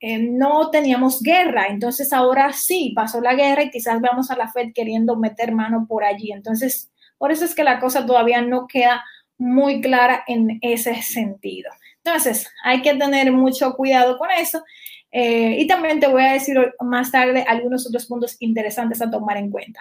eh, 0.08 0.20
no 0.20 0.70
teníamos 0.70 1.20
guerra. 1.20 1.66
Entonces 1.68 2.14
ahora 2.14 2.54
sí 2.54 2.94
pasó 2.96 3.22
la 3.22 3.34
guerra 3.34 3.64
y 3.64 3.72
quizás 3.72 4.00
vamos 4.00 4.30
a 4.30 4.36
la 4.36 4.48
Fed 4.52 4.72
queriendo 4.72 5.16
meter 5.16 5.52
mano 5.52 5.88
por 5.90 6.04
allí. 6.04 6.32
Entonces, 6.32 6.92
por 7.18 7.32
eso 7.32 7.44
es 7.44 7.56
que 7.56 7.64
la 7.64 7.80
cosa 7.80 8.06
todavía 8.06 8.40
no 8.44 8.68
queda 8.68 9.04
muy 9.40 9.82
clara 9.82 10.24
en 10.28 10.60
ese 10.62 11.02
sentido. 11.02 11.72
Entonces, 12.04 12.48
hay 12.64 12.84
que 12.84 12.94
tener 12.94 13.32
mucho 13.32 13.74
cuidado 13.74 14.20
con 14.20 14.30
eso. 14.30 14.64
Eh, 15.12 15.56
y 15.58 15.66
también 15.66 16.00
te 16.00 16.06
voy 16.06 16.22
a 16.22 16.34
decir 16.34 16.56
más 16.82 17.12
tarde 17.12 17.44
algunos 17.48 17.88
otros 17.88 18.06
puntos 18.06 18.36
interesantes 18.42 19.02
a 19.02 19.10
tomar 19.10 19.38
en 19.38 19.50
cuenta. 19.50 19.80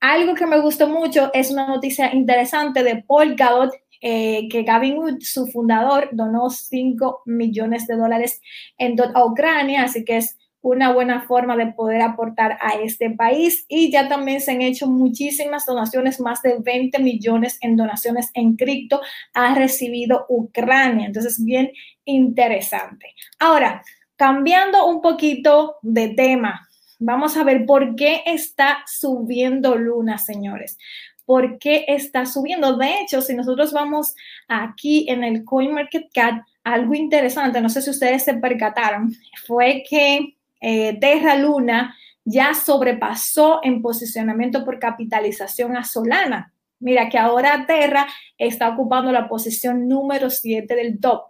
Algo 0.00 0.34
que 0.34 0.46
me 0.46 0.60
gustó 0.60 0.86
mucho 0.86 1.30
es 1.32 1.50
una 1.50 1.66
noticia 1.66 2.14
interesante 2.14 2.82
de 2.82 3.02
Polkadot, 3.04 3.72
eh, 4.00 4.48
que 4.48 4.62
Gavin 4.62 4.98
Wood, 4.98 5.18
su 5.20 5.46
fundador, 5.46 6.08
donó 6.12 6.50
5 6.50 7.22
millones 7.26 7.86
de 7.86 7.96
dólares 7.96 8.40
en 8.78 8.96
a 9.00 9.24
Ucrania, 9.24 9.84
así 9.84 10.04
que 10.04 10.18
es 10.18 10.36
una 10.68 10.92
buena 10.92 11.22
forma 11.22 11.56
de 11.56 11.68
poder 11.68 12.02
aportar 12.02 12.58
a 12.60 12.74
este 12.82 13.10
país. 13.10 13.64
Y 13.68 13.92
ya 13.92 14.08
también 14.08 14.40
se 14.40 14.50
han 14.50 14.62
hecho 14.62 14.88
muchísimas 14.88 15.64
donaciones, 15.64 16.20
más 16.20 16.42
de 16.42 16.56
20 16.58 16.98
millones 16.98 17.58
en 17.60 17.76
donaciones 17.76 18.30
en 18.34 18.56
cripto 18.56 19.00
ha 19.32 19.54
recibido 19.54 20.26
Ucrania. 20.28 21.06
Entonces, 21.06 21.42
bien 21.44 21.70
interesante. 22.04 23.14
Ahora, 23.38 23.82
cambiando 24.16 24.86
un 24.86 25.02
poquito 25.02 25.76
de 25.82 26.08
tema, 26.08 26.66
vamos 26.98 27.36
a 27.36 27.44
ver 27.44 27.64
por 27.64 27.94
qué 27.94 28.22
está 28.26 28.78
subiendo 28.86 29.76
Luna, 29.76 30.18
señores. 30.18 30.78
¿Por 31.26 31.58
qué 31.58 31.84
está 31.88 32.24
subiendo? 32.24 32.76
De 32.76 33.00
hecho, 33.00 33.20
si 33.20 33.34
nosotros 33.34 33.72
vamos 33.72 34.14
aquí 34.48 35.06
en 35.10 35.24
el 35.24 35.44
CoinMarketCap, 35.44 36.42
algo 36.64 36.94
interesante, 36.94 37.60
no 37.60 37.68
sé 37.68 37.82
si 37.82 37.90
ustedes 37.90 38.24
se 38.24 38.34
percataron, 38.34 39.12
fue 39.46 39.82
que 39.88 40.36
eh, 40.60 40.98
Terra 41.00 41.36
Luna 41.36 41.94
ya 42.24 42.54
sobrepasó 42.54 43.60
en 43.62 43.82
posicionamiento 43.82 44.64
por 44.64 44.78
capitalización 44.78 45.76
a 45.76 45.84
Solana. 45.84 46.52
Mira 46.78 47.08
que 47.08 47.18
ahora 47.18 47.64
Terra 47.66 48.06
está 48.38 48.68
ocupando 48.68 49.10
la 49.12 49.28
posición 49.28 49.88
número 49.88 50.30
7 50.30 50.74
del 50.74 51.00
top. 51.00 51.24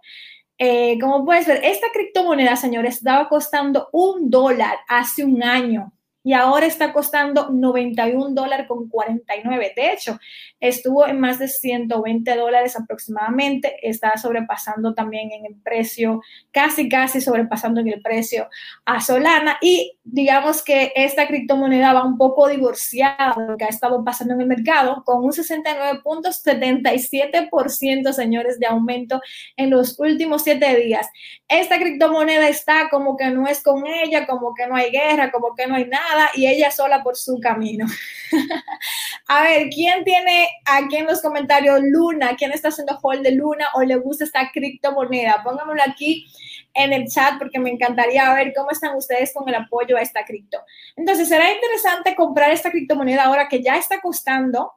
Eh, 0.59 0.97
como 0.99 1.23
puedes 1.23 1.45
ver, 1.45 1.63
esta 1.63 1.87
criptomoneda, 1.93 2.55
señores, 2.55 2.97
estaba 2.97 3.29
costando 3.29 3.89
un 3.91 4.29
dólar 4.29 4.77
hace 4.87 5.23
un 5.23 5.43
año 5.43 5.93
y 6.27 6.33
ahora 6.33 6.65
está 6.65 6.91
costando 6.91 7.51
91 7.51 8.31
dólares 8.31 8.67
con 8.67 8.89
49. 8.89 9.71
De 9.73 9.93
hecho, 9.93 10.19
estuvo 10.59 11.07
en 11.07 11.21
más 11.21 11.39
de 11.39 11.47
120 11.47 12.35
dólares 12.35 12.75
aproximadamente, 12.75 13.77
está 13.81 14.17
sobrepasando 14.17 14.93
también 14.93 15.31
en 15.31 15.45
el 15.45 15.55
precio, 15.55 16.21
casi, 16.51 16.89
casi 16.89 17.21
sobrepasando 17.21 17.79
en 17.79 17.87
el 17.87 18.01
precio 18.01 18.49
a 18.83 18.99
Solana 18.99 19.57
y 19.61 19.93
digamos 20.03 20.65
que 20.65 20.91
esta 20.97 21.27
criptomoneda 21.27 21.93
va 21.93 22.03
un 22.03 22.17
poco 22.17 22.49
divorciada 22.49 23.33
de 23.37 23.47
lo 23.47 23.55
que 23.55 23.63
ha 23.63 23.69
estado 23.69 24.03
pasando 24.03 24.33
en 24.33 24.41
el 24.41 24.47
mercado 24.47 25.03
con 25.05 25.23
un 25.23 25.31
69.77%, 25.31 28.11
señores, 28.11 28.59
de 28.59 28.67
aumento 28.67 29.21
en 29.55 29.69
los 29.69 29.97
últimos 29.97 30.43
siete 30.43 30.75
días. 30.75 31.07
Esta 31.47 31.79
criptomoneda 31.79 32.49
está 32.49 32.89
como 32.89 33.15
que 33.15 33.29
no 33.29 33.47
es 33.47 33.63
con 33.63 33.87
ella, 33.87 34.27
como 34.27 34.53
que 34.53 34.67
no 34.67 34.75
hay 34.75 34.91
guerra, 34.91 35.31
como 35.31 35.55
que 35.55 35.67
no 35.67 35.75
hay 35.75 35.85
nada 35.85 36.16
y 36.33 36.47
ella 36.47 36.71
sola 36.71 37.03
por 37.03 37.17
su 37.17 37.39
camino. 37.39 37.85
a 39.27 39.43
ver, 39.43 39.69
¿quién 39.69 40.03
tiene 40.03 40.49
aquí 40.65 40.97
en 40.97 41.05
los 41.05 41.21
comentarios 41.21 41.79
Luna? 41.81 42.35
¿Quién 42.37 42.51
está 42.51 42.69
haciendo 42.69 42.99
hold 43.01 43.23
de 43.23 43.31
Luna 43.31 43.67
o 43.73 43.81
le 43.83 43.95
gusta 43.95 44.23
esta 44.23 44.49
criptomoneda? 44.51 45.43
Pónganmelo 45.43 45.81
aquí 45.83 46.27
en 46.73 46.93
el 46.93 47.07
chat 47.07 47.37
porque 47.39 47.59
me 47.59 47.69
encantaría 47.69 48.33
ver 48.33 48.53
cómo 48.55 48.71
están 48.71 48.95
ustedes 48.95 49.33
con 49.33 49.47
el 49.49 49.55
apoyo 49.55 49.97
a 49.97 50.01
esta 50.01 50.25
cripto. 50.25 50.59
Entonces, 50.95 51.27
será 51.27 51.51
interesante 51.51 52.15
comprar 52.15 52.51
esta 52.51 52.71
criptomoneda 52.71 53.23
ahora 53.23 53.47
que 53.47 53.61
ya 53.61 53.77
está 53.77 53.99
costando 53.99 54.73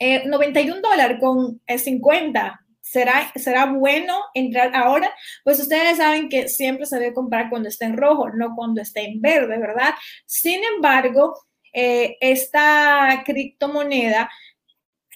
91 0.00 0.76
eh, 0.76 0.80
dólares 0.80 1.18
con 1.20 1.60
50 1.66 2.40
eh, 2.40 2.67
¿Será, 2.90 3.32
¿Será 3.36 3.66
bueno 3.66 4.18
entrar 4.32 4.74
ahora? 4.74 5.12
Pues 5.44 5.60
ustedes 5.60 5.98
saben 5.98 6.28
que 6.28 6.48
siempre 6.48 6.86
se 6.86 6.98
debe 6.98 7.14
comprar 7.14 7.50
cuando 7.50 7.68
está 7.68 7.84
en 7.84 7.96
rojo, 7.96 8.30
no 8.30 8.54
cuando 8.56 8.80
está 8.80 9.00
en 9.00 9.20
verde, 9.20 9.58
¿verdad? 9.58 9.94
Sin 10.24 10.60
embargo, 10.74 11.34
eh, 11.74 12.16
esta 12.20 13.22
criptomoneda 13.26 14.30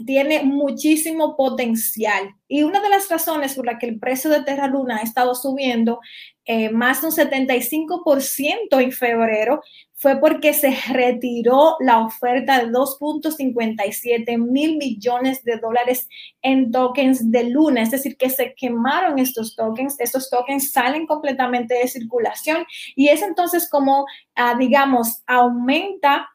tiene 0.06 0.42
muchísimo 0.42 1.36
potencial. 1.36 2.34
Y 2.46 2.62
una 2.62 2.80
de 2.80 2.90
las 2.90 3.08
razones 3.08 3.54
por 3.54 3.66
la 3.66 3.78
que 3.78 3.86
el 3.86 3.98
precio 3.98 4.30
de 4.30 4.42
Terra 4.42 4.66
Luna 4.66 4.98
ha 4.98 5.02
estado 5.02 5.34
subiendo 5.34 6.00
eh, 6.44 6.70
más 6.70 7.00
de 7.00 7.06
un 7.08 7.12
75% 7.12 8.82
en 8.82 8.92
febrero 8.92 9.62
fue 10.02 10.18
porque 10.18 10.52
se 10.52 10.76
retiró 10.88 11.76
la 11.78 12.00
oferta 12.04 12.58
de 12.58 12.72
2.57 12.72 14.36
mil 14.36 14.76
millones 14.76 15.44
de 15.44 15.58
dólares 15.58 16.08
en 16.42 16.72
tokens 16.72 17.30
de 17.30 17.44
Luna, 17.44 17.82
es 17.82 17.92
decir, 17.92 18.16
que 18.16 18.28
se 18.28 18.52
quemaron 18.56 19.20
estos 19.20 19.54
tokens, 19.54 19.94
estos 20.00 20.28
tokens 20.28 20.72
salen 20.72 21.06
completamente 21.06 21.74
de 21.74 21.86
circulación 21.86 22.64
y 22.96 23.08
es 23.08 23.22
entonces 23.22 23.70
como, 23.70 24.04
ah, 24.34 24.56
digamos, 24.58 25.22
aumenta 25.28 26.28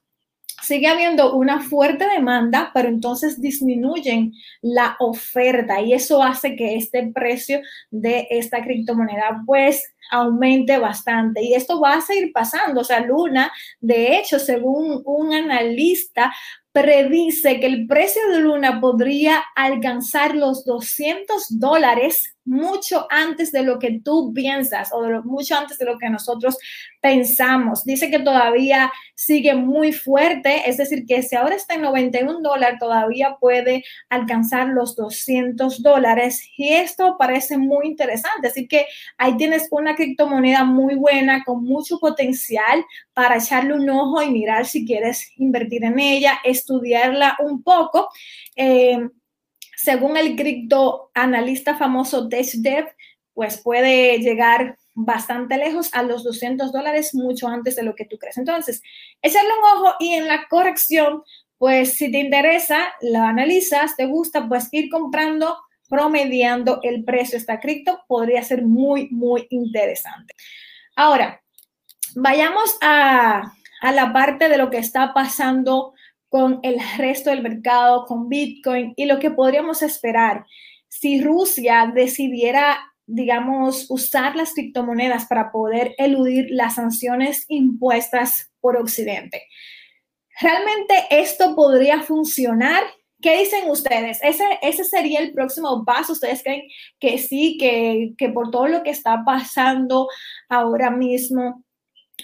sigue 0.62 0.88
habiendo 0.88 1.36
una 1.36 1.62
fuerte 1.62 2.08
demanda, 2.08 2.72
pero 2.74 2.90
entonces 2.90 3.42
disminuyen 3.42 4.34
la 4.62 4.96
oferta 5.00 5.82
y 5.82 5.94
eso 5.94 6.22
hace 6.22 6.56
que 6.56 6.76
este 6.76 7.12
precio 7.14 7.62
de 7.92 8.28
esta 8.30 8.62
criptomoneda 8.62 9.44
pues 9.46 9.94
aumente 10.12 10.78
bastante. 10.78 11.44
Y 11.44 11.54
esto 11.54 11.80
va 11.80 11.96
a 11.96 12.02
seguir 12.02 12.32
pasando. 12.32 12.82
O 12.82 12.84
sea, 12.84 13.02
Luna, 13.02 13.52
de 13.80 14.18
hecho, 14.18 14.40
según 14.40 15.02
un 15.06 15.34
analista, 15.34 16.34
predice 16.72 17.60
que 17.60 17.66
el 17.66 17.88
precio 17.88 18.22
de 18.30 18.40
Luna 18.40 18.80
podría 18.80 19.44
alcanzar 19.56 20.36
los 20.36 20.64
200 20.64 21.60
dólares 21.60 22.37
mucho 22.48 23.06
antes 23.10 23.52
de 23.52 23.64
lo 23.64 23.78
que 23.78 24.00
tú 24.04 24.34
piensas 24.34 24.90
o 24.94 25.02
mucho 25.24 25.56
antes 25.56 25.78
de 25.78 25.86
lo 25.86 25.98
que 25.98 26.10
nosotros 26.10 26.58
pensamos. 27.02 27.84
Dice 27.84 28.10
que 28.10 28.20
todavía 28.20 28.92
sigue 29.16 29.54
muy 29.54 29.92
fuerte, 29.92 30.70
es 30.70 30.78
decir, 30.78 31.06
que 31.06 31.22
si 31.24 31.36
ahora 31.36 31.56
está 31.56 31.76
en 31.76 31.82
91 31.82 32.40
dólares, 32.42 32.80
todavía 32.80 33.38
puede 33.40 33.84
alcanzar 34.10 34.70
los 34.70 34.96
200 34.96 35.82
dólares. 35.82 36.42
Y 36.58 36.74
esto 36.74 37.16
parece 37.20 37.58
muy 37.58 37.88
interesante. 37.88 38.48
Así 38.48 38.68
que 38.68 38.86
ahí 39.18 39.36
tienes 39.38 39.68
una 39.72 39.96
criptomoneda 39.96 40.64
muy 40.64 40.96
buena, 40.96 41.44
con 41.44 41.64
mucho 41.64 42.00
potencial 42.00 42.84
para 43.14 43.38
echarle 43.38 43.74
un 43.74 43.90
ojo 43.90 44.22
y 44.22 44.32
mirar 44.32 44.66
si 44.66 44.86
quieres 44.86 45.32
invertir 45.38 45.84
en 45.84 46.00
ella, 46.00 46.40
estudiarla 46.44 47.38
un 47.40 47.62
poco. 47.62 48.10
Eh, 48.56 49.10
según 49.78 50.18
el 50.18 50.36
criptoanalista 50.36 51.78
famoso 51.78 52.28
DeshDev, 52.28 52.88
pues 53.34 53.62
puede 53.62 54.18
llegar 54.18 54.76
bastante 54.96 55.56
lejos 55.58 55.94
a 55.94 56.02
los 56.02 56.24
200 56.24 56.72
dólares 56.72 57.14
mucho 57.14 57.48
antes 57.48 57.76
de 57.76 57.84
lo 57.84 57.94
que 57.94 58.06
tú 58.06 58.18
crees. 58.18 58.40
Entonces, 58.40 58.82
echarle 59.22 59.52
un 59.52 59.78
ojo 59.78 59.96
y 60.00 60.14
en 60.14 60.28
la 60.28 60.48
corrección, 60.50 61.22
pues 61.60 61.94
si 61.94 62.12
te 62.12 62.18
interesa, 62.18 62.80
la 63.02 63.30
analizas, 63.30 63.96
te 63.96 64.08
gusta, 64.08 64.48
pues 64.50 64.68
ir 64.72 64.90
comprando, 64.90 65.56
promediando 65.88 66.80
el 66.82 67.04
precio 67.04 67.34
de 67.34 67.38
esta 67.38 67.60
cripto, 67.60 68.00
podría 68.08 68.42
ser 68.42 68.64
muy, 68.64 69.10
muy 69.12 69.46
interesante. 69.52 70.34
Ahora, 70.96 71.44
vayamos 72.16 72.76
a, 72.82 73.54
a 73.82 73.92
la 73.92 74.12
parte 74.12 74.50
de 74.50 74.58
lo 74.58 74.72
que 74.72 74.80
está 74.80 75.14
pasando 75.14 75.94
con 76.30 76.60
el 76.64 76.80
resto 76.98 77.30
del 77.30 77.42
mercado, 77.42 78.06
con 78.06 78.30
Bitcoin 78.30 78.94
y 78.96 79.06
lo 79.06 79.20
que 79.20 79.32
podríamos 79.32 79.82
esperar 79.82 80.46
si 80.88 81.22
Rusia 81.22 81.92
decidiera, 81.94 82.78
digamos, 83.06 83.90
usar 83.90 84.36
las 84.36 84.54
criptomonedas 84.54 85.26
para 85.26 85.52
poder 85.52 85.94
eludir 85.98 86.48
las 86.50 86.76
sanciones 86.76 87.46
impuestas 87.48 88.52
por 88.60 88.78
Occidente. 88.78 89.44
¿Realmente 90.40 91.06
esto 91.10 91.56
podría 91.56 92.02
funcionar? 92.02 92.84
¿Qué 93.22 93.40
dicen 93.40 93.70
ustedes? 93.70 94.20
¿Ese, 94.22 94.44
ese 94.62 94.84
sería 94.84 95.20
el 95.20 95.34
próximo 95.34 95.84
paso? 95.84 96.14
¿Ustedes 96.14 96.44
creen 96.44 96.64
que 97.00 97.18
sí, 97.18 97.58
que, 97.60 98.14
que 98.18 98.30
por 98.30 98.52
todo 98.52 98.68
lo 98.68 98.84
que 98.84 98.92
está 98.92 99.24
pasando 99.26 100.08
ahora 100.50 100.92
mismo, 100.92 101.64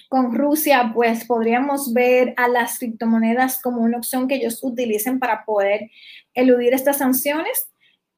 con 0.09 0.33
Rusia, 0.33 0.91
pues 0.93 1.25
podríamos 1.25 1.93
ver 1.93 2.33
a 2.38 2.47
las 2.47 2.79
criptomonedas 2.79 3.62
como 3.62 3.81
una 3.81 3.97
opción 3.97 4.27
que 4.27 4.35
ellos 4.35 4.59
utilicen 4.63 5.19
para 5.19 5.45
poder 5.45 5.89
eludir 6.33 6.73
estas 6.73 6.97
sanciones. 6.97 7.67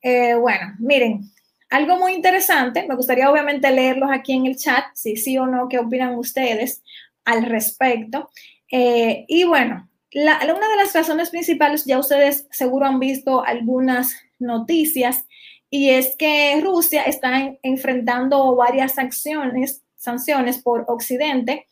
Eh, 0.02 0.36
bueno, 0.36 0.74
miren, 0.80 1.22
algo 1.70 1.98
muy 1.98 2.14
interesante, 2.14 2.86
me 2.88 2.96
gustaría 2.96 3.30
obviamente 3.30 3.72
leerlos 3.72 4.10
aquí 4.12 4.34
en 4.34 4.46
el 4.46 4.56
chat, 4.56 4.86
si 4.94 5.18
sí 5.18 5.38
o 5.38 5.48
no, 5.48 5.68
qué 5.68 5.80
opinan 5.80 6.16
ustedes 6.16 6.84
al 7.26 7.46
respecto. 7.46 8.30
Eh, 8.72 9.26
y 9.28 9.44
bueno, 9.46 9.90
una 10.14 10.70
de 10.70 10.76
las 10.78 10.94
razones 10.94 11.30
principales, 11.30 11.86
ya 11.86 12.00
ustedes 12.00 12.48
seguro 12.52 12.86
han 12.86 13.00
visto 13.00 13.44
algunas 13.44 14.16
noticias, 14.40 15.26
y 15.70 15.90
es 15.90 16.16
que 16.18 16.62
Rusia 16.62 17.04
está 17.04 17.58
enfrentando 17.64 18.56
varias 18.56 18.98
acciones 18.98 19.85
sanciones 20.06 20.62
por 20.62 20.86
Occidente. 20.88 21.68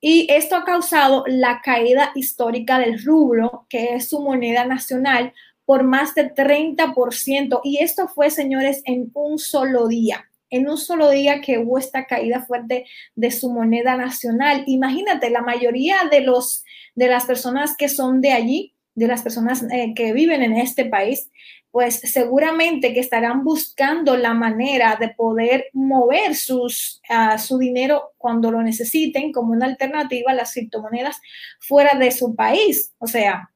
Y 0.00 0.32
esto 0.32 0.54
ha 0.54 0.64
causado 0.64 1.24
la 1.26 1.60
caída 1.60 2.12
histórica 2.14 2.78
del 2.78 3.02
rublo, 3.02 3.66
que 3.68 3.96
es 3.96 4.08
su 4.08 4.20
moneda 4.20 4.64
nacional, 4.64 5.32
por 5.64 5.82
más 5.82 6.14
de 6.14 6.32
30%. 6.32 7.60
Y 7.64 7.78
esto 7.78 8.06
fue, 8.08 8.30
señores, 8.30 8.80
en 8.84 9.10
un 9.14 9.38
solo 9.38 9.88
día. 9.88 10.24
En 10.50 10.68
un 10.68 10.78
solo 10.78 11.10
día 11.10 11.40
que 11.40 11.58
hubo 11.58 11.78
esta 11.78 12.06
caída 12.06 12.46
fuerte 12.46 12.86
de 13.16 13.30
su 13.32 13.50
moneda 13.52 13.96
nacional. 13.96 14.62
Imagínate, 14.66 15.30
la 15.30 15.42
mayoría 15.42 15.96
de, 16.10 16.20
los, 16.20 16.64
de 16.94 17.08
las 17.08 17.26
personas 17.26 17.76
que 17.76 17.88
son 17.88 18.20
de 18.20 18.32
allí, 18.32 18.74
de 18.94 19.08
las 19.08 19.22
personas 19.22 19.64
eh, 19.70 19.92
que 19.94 20.12
viven 20.12 20.42
en 20.42 20.56
este 20.56 20.84
país, 20.84 21.30
pues 21.78 22.00
seguramente 22.00 22.92
que 22.92 22.98
estarán 22.98 23.44
buscando 23.44 24.16
la 24.16 24.34
manera 24.34 24.96
de 24.98 25.10
poder 25.10 25.66
mover 25.72 26.34
sus, 26.34 27.00
uh, 27.08 27.38
su 27.38 27.56
dinero 27.56 28.14
cuando 28.18 28.50
lo 28.50 28.60
necesiten 28.62 29.30
como 29.30 29.52
una 29.52 29.66
alternativa 29.66 30.32
a 30.32 30.34
las 30.34 30.54
criptomonedas 30.54 31.20
fuera 31.60 31.96
de 31.96 32.10
su 32.10 32.34
país, 32.34 32.96
o 32.98 33.06
sea, 33.06 33.52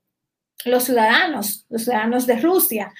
los 0.64 0.84
ciudadanos, 0.84 1.66
los 1.68 1.82
ciudadanos 1.82 2.24
de 2.28 2.36
Rusia. 2.36 2.94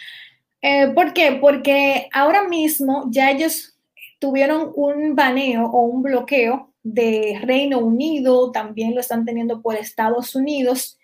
Eh, 0.61 0.89
¿Por 0.89 1.13
qué? 1.13 1.39
Porque 1.41 2.09
ahora 2.13 2.49
mismo 2.49 3.09
ya 3.13 3.31
ellos 3.31 3.79
tuvieron 4.19 4.73
un 4.75 5.15
baneo 5.15 5.67
o 5.67 5.83
un 5.83 6.03
bloqueo 6.03 6.75
de 6.83 7.39
Reino 7.45 7.79
Unido, 7.79 8.51
también 8.51 8.97
lo 8.97 9.01
están 9.01 9.25
teniendo 9.25 9.63
por 9.63 9.77
Estados 9.77 10.35
Unidos, 10.35 10.99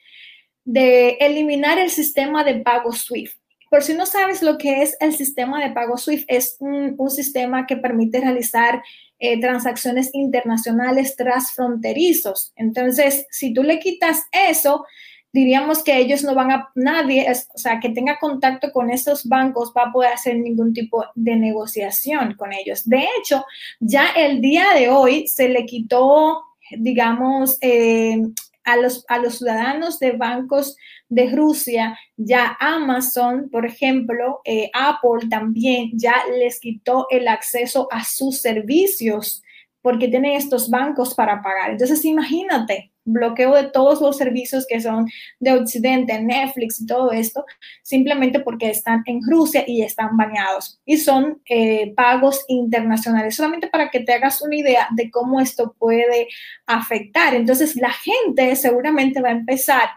de 0.64 1.10
eliminar 1.20 1.78
el 1.78 1.90
sistema 1.90 2.42
de 2.42 2.56
pago 2.56 2.92
SWIFT. 2.92 3.37
Por 3.70 3.82
si 3.82 3.94
no 3.94 4.06
sabes 4.06 4.42
lo 4.42 4.58
que 4.58 4.82
es 4.82 4.96
el 5.00 5.14
sistema 5.14 5.62
de 5.62 5.72
pago 5.72 5.96
SWIFT, 5.96 6.24
es 6.28 6.56
un, 6.60 6.96
sistema 7.10 7.66
que 7.66 7.76
permite 7.76 8.20
realizar 8.20 8.82
eh, 9.18 9.40
transacciones 9.40 10.10
internacionales 10.12 11.16
transfronterizos. 11.16 12.52
Entonces, 12.56 13.26
si 13.30 13.52
tú 13.52 13.62
le 13.62 13.78
quitas 13.78 14.24
eso, 14.32 14.84
diríamos 15.32 15.82
que 15.82 15.98
ellos 15.98 16.22
no 16.24 16.34
van 16.34 16.50
a, 16.50 16.70
nadie, 16.74 17.26
o 17.30 17.58
sea, 17.58 17.80
que 17.80 17.90
tenga 17.90 18.18
contacto 18.18 18.72
con 18.72 18.90
esos 18.90 19.26
bancos 19.28 19.72
va 19.76 19.84
a 19.84 19.92
poder 19.92 20.12
hacer 20.12 20.36
ningún 20.38 20.72
tipo 20.72 21.04
de 21.14 21.36
negociación 21.36 22.34
con 22.34 22.52
ellos. 22.52 22.88
De 22.88 23.06
hecho, 23.18 23.44
ya 23.80 24.10
el 24.16 24.40
día 24.40 24.72
de 24.74 24.88
hoy 24.88 25.28
se 25.28 25.48
le 25.48 25.66
quitó, 25.66 26.42
digamos, 26.70 27.58
eh, 27.60 28.22
a 28.68 28.76
los, 28.76 29.04
a 29.08 29.18
los 29.18 29.38
ciudadanos 29.38 29.98
de 29.98 30.12
bancos 30.12 30.76
de 31.08 31.30
Rusia, 31.30 31.98
ya 32.18 32.54
Amazon, 32.60 33.48
por 33.50 33.64
ejemplo, 33.64 34.40
eh, 34.44 34.70
Apple 34.74 35.28
también 35.30 35.92
ya 35.94 36.14
les 36.38 36.60
quitó 36.60 37.06
el 37.08 37.28
acceso 37.28 37.88
a 37.90 38.04
sus 38.04 38.42
servicios 38.42 39.42
porque 39.88 40.08
tienen 40.08 40.32
estos 40.32 40.68
bancos 40.68 41.14
para 41.14 41.40
pagar. 41.40 41.70
Entonces, 41.70 42.04
imagínate, 42.04 42.92
bloqueo 43.06 43.54
de 43.54 43.70
todos 43.70 44.02
los 44.02 44.18
servicios 44.18 44.66
que 44.68 44.82
son 44.82 45.06
de 45.40 45.54
Occidente, 45.54 46.20
Netflix 46.20 46.82
y 46.82 46.84
todo 46.84 47.10
esto, 47.10 47.46
simplemente 47.82 48.40
porque 48.40 48.68
están 48.68 49.02
en 49.06 49.20
Rusia 49.26 49.64
y 49.66 49.80
están 49.80 50.14
baneados. 50.14 50.78
Y 50.84 50.98
son 50.98 51.40
eh, 51.48 51.94
pagos 51.96 52.44
internacionales, 52.48 53.34
solamente 53.34 53.68
para 53.68 53.88
que 53.88 54.00
te 54.00 54.12
hagas 54.12 54.42
una 54.42 54.56
idea 54.56 54.88
de 54.90 55.10
cómo 55.10 55.40
esto 55.40 55.74
puede 55.78 56.28
afectar. 56.66 57.34
Entonces, 57.34 57.74
la 57.74 57.90
gente 57.90 58.56
seguramente 58.56 59.22
va 59.22 59.30
a 59.30 59.40
empezar 59.40 59.88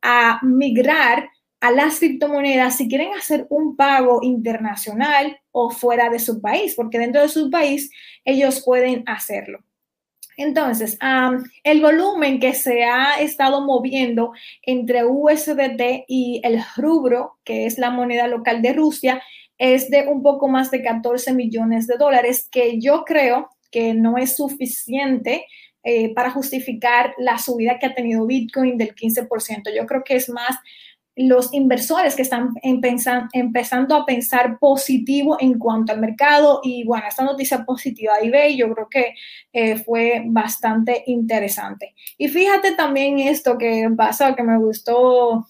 a 0.00 0.38
migrar 0.44 1.28
a 1.60 1.70
las 1.70 1.98
criptomonedas 1.98 2.76
si 2.76 2.88
quieren 2.88 3.12
hacer 3.14 3.46
un 3.50 3.76
pago 3.76 4.20
internacional 4.22 5.38
o 5.52 5.70
fuera 5.70 6.08
de 6.08 6.18
su 6.18 6.40
país, 6.40 6.74
porque 6.74 6.98
dentro 6.98 7.20
de 7.22 7.28
su 7.28 7.50
país 7.50 7.90
ellos 8.24 8.62
pueden 8.64 9.04
hacerlo. 9.06 9.60
Entonces, 10.36 10.98
el 11.64 11.82
volumen 11.82 12.40
que 12.40 12.54
se 12.54 12.84
ha 12.84 13.20
estado 13.20 13.60
moviendo 13.60 14.32
entre 14.62 15.04
USDT 15.04 16.04
y 16.08 16.40
el 16.42 16.62
rubro, 16.76 17.38
que 17.44 17.66
es 17.66 17.76
la 17.76 17.90
moneda 17.90 18.26
local 18.26 18.62
de 18.62 18.72
Rusia, 18.72 19.22
es 19.58 19.90
de 19.90 20.08
un 20.08 20.22
poco 20.22 20.48
más 20.48 20.70
de 20.70 20.82
14 20.82 21.34
millones 21.34 21.86
de 21.86 21.98
dólares, 21.98 22.48
que 22.50 22.80
yo 22.80 23.04
creo 23.04 23.50
que 23.70 23.92
no 23.92 24.16
es 24.16 24.36
suficiente 24.36 25.44
eh, 25.82 26.14
para 26.14 26.30
justificar 26.30 27.14
la 27.18 27.36
subida 27.36 27.78
que 27.78 27.86
ha 27.86 27.94
tenido 27.94 28.26
Bitcoin 28.26 28.78
del 28.78 28.94
15%. 28.94 29.74
Yo 29.76 29.84
creo 29.84 30.02
que 30.04 30.16
es 30.16 30.30
más 30.30 30.56
los 31.26 31.52
inversores 31.52 32.16
que 32.16 32.22
están 32.22 32.54
empezando 32.62 33.96
a 33.96 34.06
pensar 34.06 34.58
positivo 34.58 35.36
en 35.40 35.58
cuanto 35.58 35.92
al 35.92 36.00
mercado. 36.00 36.60
Y 36.62 36.84
bueno, 36.84 37.04
esta 37.08 37.24
noticia 37.24 37.64
positiva 37.64 38.14
de 38.20 38.28
eBay 38.28 38.56
yo 38.56 38.72
creo 38.72 38.88
que 38.88 39.14
eh, 39.52 39.76
fue 39.76 40.22
bastante 40.26 41.02
interesante. 41.06 41.94
Y 42.16 42.28
fíjate 42.28 42.72
también 42.72 43.18
esto 43.18 43.58
que 43.58 43.88
pasa, 43.96 44.34
que 44.34 44.42
me 44.42 44.58
gustó 44.58 45.46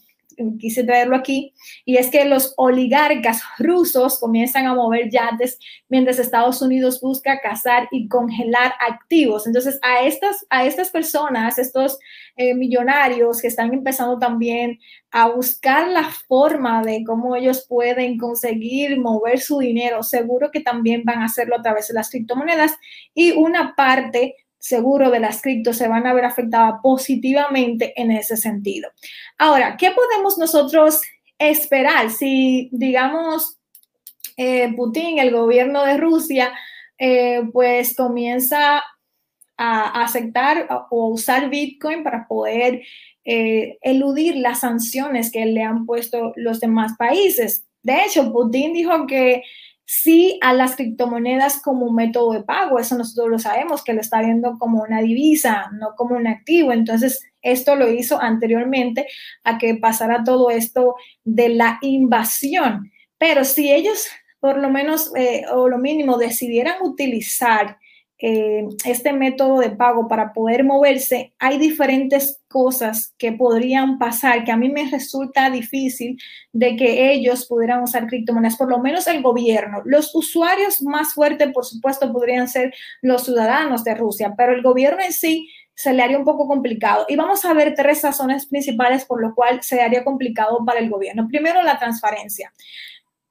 quise 0.59 0.85
traerlo 0.85 1.17
aquí, 1.17 1.53
y 1.85 1.97
es 1.97 2.09
que 2.09 2.25
los 2.25 2.55
oligarcas 2.57 3.43
rusos 3.59 4.19
comienzan 4.19 4.67
a 4.67 4.75
mover 4.75 5.11
yates 5.11 5.59
mientras 5.89 6.19
Estados 6.19 6.63
Unidos 6.63 7.01
busca 7.01 7.41
cazar 7.41 7.89
y 7.91 8.09
congelar 8.09 8.73
activos. 8.81 9.47
Entonces, 9.47 9.79
a 9.83 10.05
estas, 10.05 10.47
a 10.51 10.65
estas 10.65 10.91
personas, 10.91 11.59
estos 11.59 11.99
eh, 12.37 12.55
millonarios 12.55 13.41
que 13.41 13.49
están 13.49 13.73
empezando 13.73 14.19
también 14.19 14.79
a 15.11 15.29
buscar 15.29 15.89
la 15.89 16.05
forma 16.29 16.83
de 16.83 17.03
cómo 17.05 17.35
ellos 17.35 17.67
pueden 17.69 18.17
conseguir 18.17 18.99
mover 18.99 19.41
su 19.41 19.59
dinero, 19.59 20.03
seguro 20.03 20.51
que 20.51 20.61
también 20.61 21.03
van 21.05 21.21
a 21.21 21.25
hacerlo 21.27 21.57
a 21.57 21.63
través 21.63 21.89
de 21.89 21.95
las 21.95 22.11
criptomonedas 22.11 22.73
y 23.15 23.33
una 23.33 23.75
parte 23.75 24.37
seguro 24.61 25.11
de 25.11 25.19
las 25.19 25.43
cripto 25.43 25.73
se 25.73 25.89
van 25.89 26.07
a 26.07 26.13
ver 26.13 26.25
afectadas 26.25 26.75
positivamente 26.83 27.95
en 28.01 28.13
ese 28.13 28.37
sentido. 28.37 28.91
Ahora, 29.39 29.77
¿qué 29.77 29.91
podemos 29.91 30.39
nosotros 30.39 31.01
esperar 31.39 32.11
si, 32.11 32.69
digamos, 32.71 33.59
eh, 34.37 34.73
Putin, 34.77 35.19
el 35.19 35.33
gobierno 35.33 35.85
de 35.85 35.97
Rusia, 35.97 36.53
eh, 36.99 37.43
pues 37.53 37.97
comienza 37.97 38.83
a 39.57 40.03
aceptar 40.05 40.69
o 40.91 41.09
usar 41.09 41.51
Bitcoin 41.51 42.05
para 42.05 42.27
poder 42.29 42.83
eh, 43.25 43.79
eludir 43.83 44.37
las 44.37 44.61
sanciones 44.61 45.33
que 45.33 45.45
le 45.47 45.63
han 45.63 45.87
puesto 45.87 46.33
los 46.37 46.61
demás 46.61 46.93
países? 46.99 47.67
De 47.83 48.05
hecho, 48.05 48.31
Putin 48.33 48.75
dijo 48.75 49.07
que 49.07 49.43
sí 49.93 50.39
a 50.41 50.53
las 50.53 50.77
criptomonedas 50.77 51.61
como 51.61 51.87
un 51.87 51.97
método 51.97 52.33
de 52.35 52.45
pago. 52.45 52.79
Eso 52.79 52.97
nosotros 52.97 53.29
lo 53.29 53.39
sabemos, 53.41 53.83
que 53.83 53.93
lo 53.93 54.01
está 54.01 54.21
viendo 54.21 54.57
como 54.57 54.83
una 54.83 55.01
divisa, 55.01 55.69
no 55.73 55.97
como 55.97 56.15
un 56.15 56.29
activo. 56.29 56.71
Entonces, 56.71 57.21
esto 57.43 57.75
lo 57.75 57.91
hizo 57.91 58.21
anteriormente 58.23 59.09
a 59.43 59.59
que 59.59 59.75
pasara 59.75 60.23
todo 60.23 60.51
esto 60.51 60.95
de 61.25 61.49
la 61.49 61.79
invasión. 61.83 62.89
Pero 63.19 63.43
si 63.45 63.73
ellos, 63.73 64.07
por 64.39 64.59
lo 64.59 64.71
menos, 64.71 65.11
eh, 65.17 65.43
o 65.53 65.69
lo 65.69 65.79
mínimo, 65.79 66.19
decidieran 66.19 66.77
utilizar 66.83 67.77
eh, 68.23 68.67
este 68.85 69.15
método 69.15 69.61
de 69.61 69.71
pago 69.71 70.07
para 70.07 70.35
poder 70.35 70.63
moverse, 70.63 71.33
hay 71.39 71.59
diferentes 71.59 72.41
cosas 72.49 73.15
que 73.17 73.33
podrían 73.33 73.99
pasar 73.99 74.45
que 74.45 74.53
a 74.53 74.57
mí 74.57 74.69
me 74.69 74.91
resulta 74.91 75.49
difícil 75.49 76.19
de 76.53 76.77
que 76.77 77.13
ellos 77.13 77.47
pudieran 77.47 77.83
usar 77.83 78.07
criptomonedas, 78.07 78.57
por 78.57 78.69
lo 78.69 78.79
menos 78.81 79.07
el 79.07 79.23
gobierno. 79.23 79.81
Los 79.87 80.15
usuarios 80.15 80.83
más 80.83 81.15
fuertes, 81.15 81.51
por 81.53 81.65
supuesto, 81.65 82.13
podrían 82.13 82.49
ser 82.49 82.75
los 83.01 83.25
ciudadanos 83.25 83.85
de 83.85 83.95
Rusia, 83.95 84.35
pero 84.37 84.53
el 84.53 84.63
gobierno 84.63 85.03
en 85.03 85.13
sí 85.13 85.49
se 85.75 85.95
le 85.95 86.03
haría 86.03 86.19
un 86.19 86.27
poco 86.27 86.47
complicado. 86.47 87.07
Y 87.09 87.17
vamos 87.17 87.43
a 87.47 87.55
ver 87.55 87.75
tres 87.75 88.03
razones 88.03 88.45
principales 88.45 89.07
por 89.07 89.23
lo 89.23 89.35
cual 89.35 89.63
se 89.63 89.81
haría 89.81 90.05
complicado 90.05 90.63
para 90.67 90.79
el 90.79 90.91
gobierno. 90.91 91.27
Primero, 91.27 91.63
la 91.63 91.79
transparencia. 91.79 92.53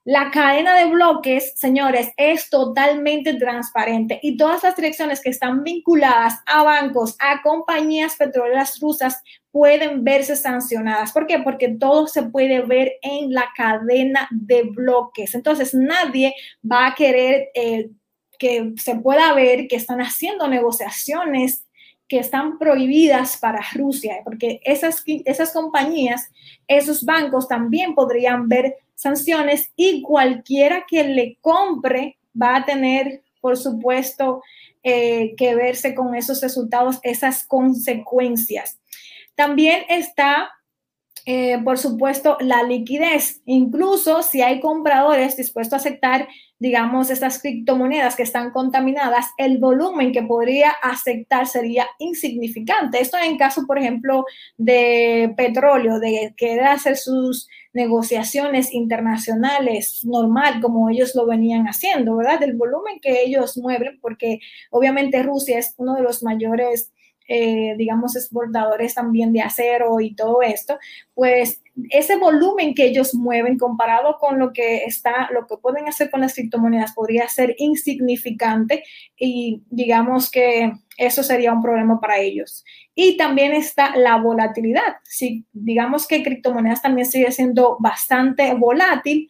La 0.06 0.32
cadena 0.32 0.76
de 0.76 0.86
bloques, 0.86 1.54
señores, 1.56 2.12
es 2.16 2.50
totalmente 2.50 3.34
transparente 3.34 4.20
y 4.24 4.38
todas 4.38 4.64
las 4.64 4.76
direcciones 4.76 5.22
que 5.22 5.30
están 5.30 5.62
vinculadas 5.62 6.36
a 6.46 6.64
bancos, 6.64 7.16
a 7.20 7.42
compañías 7.42 8.16
petroleras 8.16 8.80
rusas, 8.80 9.22
pueden 9.52 10.04
verse 10.04 10.36
sancionadas. 10.36 11.12
¿Por 11.12 11.28
qué? 11.28 11.40
Porque 11.40 11.76
todo 11.80 12.08
se 12.08 12.24
puede 12.24 12.62
ver 12.62 12.94
en 13.02 13.34
la 13.34 13.50
cadena 13.56 14.28
de 14.32 14.64
bloques. 14.64 15.36
Entonces, 15.36 15.74
nadie 15.74 16.34
va 16.64 16.88
a 16.88 16.96
querer 16.96 17.50
eh, 17.54 17.90
que 18.40 18.74
se 18.78 18.96
pueda 18.96 19.34
ver 19.34 19.68
que 19.68 19.76
están 19.76 20.00
haciendo 20.00 20.48
negociaciones 20.48 21.66
que 22.10 22.20
están 22.20 22.58
prohibidas 22.58 23.38
para 23.38 23.64
Rusia, 23.74 24.18
porque 24.26 24.60
esas, 24.66 25.04
esas 25.06 25.54
compañías, 25.54 26.30
esos 26.68 27.06
bancos 27.06 27.48
también 27.48 27.96
podrían 27.96 28.50
ver 28.50 28.78
sanciones 28.96 29.72
y 29.76 30.02
cualquiera 30.02 30.86
que 30.88 31.04
le 31.04 31.38
compre 31.40 32.18
va 32.40 32.58
a 32.58 32.66
tener, 32.66 33.22
por 33.40 33.56
supuesto, 33.56 34.42
eh, 34.84 35.36
que 35.38 35.56
verse 35.56 35.94
con 35.94 36.16
esos 36.16 36.42
resultados, 36.42 37.00
esas 37.04 37.46
consecuencias. 37.46 38.80
También 39.36 39.84
está 39.88 40.50
eh, 41.26 41.60
por 41.64 41.78
supuesto, 41.78 42.38
la 42.40 42.64
liquidez. 42.64 43.42
Incluso 43.46 44.24
si 44.24 44.42
hay 44.42 44.60
compradores 44.60 45.38
dispuestos 45.38 45.74
a 45.74 45.78
aceptar, 45.78 46.28
digamos, 46.60 47.10
estas 47.10 47.42
criptomonedas 47.42 48.18
que 48.18 48.24
están 48.24 48.52
contaminadas, 48.52 49.28
el 49.38 49.60
volumen 49.60 50.12
que 50.12 50.24
podría 50.24 50.72
aceptar 50.84 51.48
sería 51.48 51.88
insignificante. 52.00 53.00
Esto 53.00 53.18
en 53.18 53.38
caso, 53.38 53.66
por 53.66 53.80
ejemplo, 53.80 54.26
de 54.58 55.34
petróleo, 55.38 56.00
de 56.00 56.34
querer 56.36 56.66
hacer 56.66 56.98
sus 56.98 57.48
negociaciones 57.72 58.74
internacionales 58.74 60.02
normal, 60.04 60.60
como 60.62 60.90
ellos 60.90 61.16
lo 61.16 61.26
venían 61.26 61.66
haciendo, 61.66 62.18
¿verdad? 62.18 62.40
Del 62.40 62.58
volumen 62.58 63.00
que 63.02 63.22
ellos 63.24 63.58
mueven, 63.58 64.00
porque 64.02 64.40
obviamente 64.70 65.24
Rusia 65.24 65.60
es 65.60 65.74
uno 65.78 65.96
de 65.96 66.04
los 66.04 66.24
mayores 66.24 66.92
eh, 67.32 67.76
digamos, 67.78 68.16
exportadores 68.16 68.96
también 68.96 69.32
de 69.32 69.42
acero 69.42 70.00
y 70.00 70.16
todo 70.16 70.42
esto, 70.42 70.80
pues 71.14 71.62
ese 71.90 72.18
volumen 72.18 72.74
que 72.74 72.86
ellos 72.86 73.14
mueven 73.16 73.58
comparado 73.58 74.18
con 74.20 74.40
lo 74.40 74.54
que 74.54 74.84
está, 74.86 75.30
lo 75.32 75.48
que 75.48 75.58
pueden 75.58 75.88
hacer 75.88 76.10
con 76.10 76.22
las 76.22 76.34
criptomonedas 76.34 76.94
podría 76.94 77.28
ser 77.28 77.56
insignificante 77.58 78.84
y 79.18 79.64
digamos 79.70 80.30
que 80.32 80.74
eso 80.98 81.24
sería 81.24 81.54
un 81.54 81.62
problema 81.62 82.00
para 82.00 82.20
ellos. 82.20 82.64
Y 82.94 83.16
también 83.18 83.54
está 83.54 83.96
la 83.96 84.18
volatilidad. 84.18 84.98
Si 85.04 85.46
digamos 85.54 86.08
que 86.08 86.24
criptomonedas 86.24 86.82
también 86.82 87.08
sigue 87.08 87.32
siendo 87.32 87.78
bastante 87.80 88.54
volátil 88.54 89.30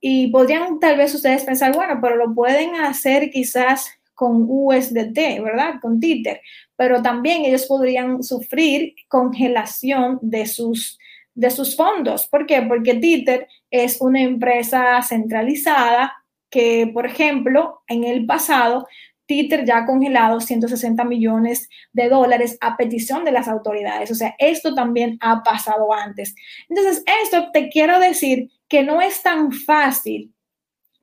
y 0.00 0.28
podrían 0.28 0.80
tal 0.80 0.96
vez 0.96 1.14
ustedes 1.14 1.44
pensar, 1.44 1.74
bueno, 1.74 1.98
pero 2.00 2.16
lo 2.16 2.34
pueden 2.34 2.76
hacer 2.76 3.30
quizás 3.30 3.90
con 4.20 4.44
USDT, 4.46 5.42
¿verdad? 5.42 5.80
Con 5.80 5.98
Tether, 5.98 6.42
pero 6.76 7.00
también 7.00 7.46
ellos 7.46 7.64
podrían 7.64 8.22
sufrir 8.22 8.94
congelación 9.08 10.18
de 10.20 10.44
sus, 10.44 10.98
de 11.34 11.50
sus 11.50 11.76
fondos. 11.76 12.26
¿Por 12.26 12.46
qué? 12.46 12.62
Porque 12.62 12.94
Tether 12.94 13.48
es 13.70 14.00
una 14.00 14.20
empresa 14.20 15.00
centralizada 15.02 16.14
que, 16.50 16.90
por 16.92 17.06
ejemplo, 17.06 17.82
en 17.86 18.04
el 18.04 18.26
pasado, 18.26 18.86
Tether 19.26 19.64
ya 19.64 19.78
ha 19.78 19.86
congelado 19.86 20.40
160 20.40 21.04
millones 21.04 21.68
de 21.92 22.08
dólares 22.08 22.58
a 22.60 22.76
petición 22.76 23.24
de 23.24 23.30
las 23.30 23.46
autoridades. 23.46 24.10
O 24.10 24.14
sea, 24.16 24.34
esto 24.38 24.74
también 24.74 25.18
ha 25.20 25.42
pasado 25.44 25.92
antes. 25.92 26.34
Entonces, 26.68 27.04
esto 27.22 27.50
te 27.52 27.68
quiero 27.68 28.00
decir 28.00 28.50
que 28.68 28.82
no 28.82 29.00
es 29.00 29.22
tan 29.22 29.52
fácil 29.52 30.34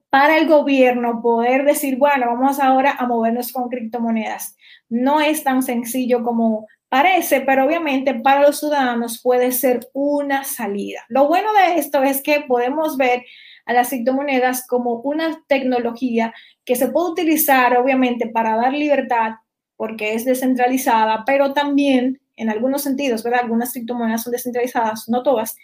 para 0.10 0.38
el 0.38 0.48
gobierno 0.48 1.22
poder 1.22 1.66
decir, 1.66 1.98
bueno, 1.98 2.28
vamos 2.28 2.60
ahora 2.60 2.96
a 2.98 3.08
movernos 3.08 3.52
con 3.52 3.70
criptomonedas. 3.70 4.58
No 4.90 5.22
es 5.22 5.44
tan 5.44 5.64
sencillo 5.64 6.24
como 6.24 6.68
parece, 6.90 7.42
pero 7.42 7.66
obviamente 7.66 8.14
para 8.14 8.42
los 8.42 8.60
ciudadanos 8.60 9.22
puede 9.22 9.52
ser 9.52 9.88
una 9.94 10.44
salida. 10.44 11.02
Lo 11.10 11.28
bueno 11.28 11.50
de 11.54 11.80
esto 11.80 12.04
es 12.04 12.22
que 12.22 12.42
podemos 12.42 12.98
ver 12.98 13.26
a 13.66 13.74
las 13.74 13.90
criptomonedas 13.90 14.66
como 14.66 15.02
una 15.02 15.44
tecnología 15.48 16.34
que 16.64 16.76
se 16.76 16.90
puede 16.90 17.12
utilizar 17.12 17.78
obviamente 17.78 18.28
para 18.28 18.56
dar 18.56 18.74
libertad 18.74 19.34
porque 19.76 20.14
es 20.14 20.26
descentralizada, 20.26 21.24
pero 21.26 21.54
también 21.54 22.20
en 22.36 22.50
algunos 22.50 22.82
sentidos, 22.82 23.24
¿verdad? 23.24 23.42
Algunas 23.44 23.74
criptomonedas 23.74 24.24
son 24.24 24.32
descentralizadas, 24.32 25.08
no 25.08 25.24
todas, 25.24 25.56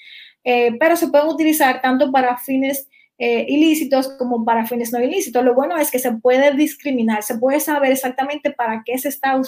eh, 0.44 0.76
pero 0.80 0.96
se 0.96 1.08
pueden 1.08 1.28
utilizar 1.28 1.82
tanto 1.82 2.12
para 2.12 2.38
fines 2.38 2.88
eh, 3.18 3.46
ilícitos 3.48 4.10
como 4.18 4.44
para 4.44 4.66
fines 4.66 4.92
no 4.92 5.02
ilícitos. 5.02 5.44
Lo 5.44 5.54
bueno 5.54 5.78
es 5.78 5.92
que 5.92 6.00
se 6.00 6.12
puede 6.14 6.54
discriminar, 6.56 7.24
se 7.24 7.38
puede 7.38 7.60
saber 7.60 7.92
exactamente 7.92 8.52
para 8.52 8.84
qué 8.86 8.98
se 8.98 9.10
está, 9.10 9.40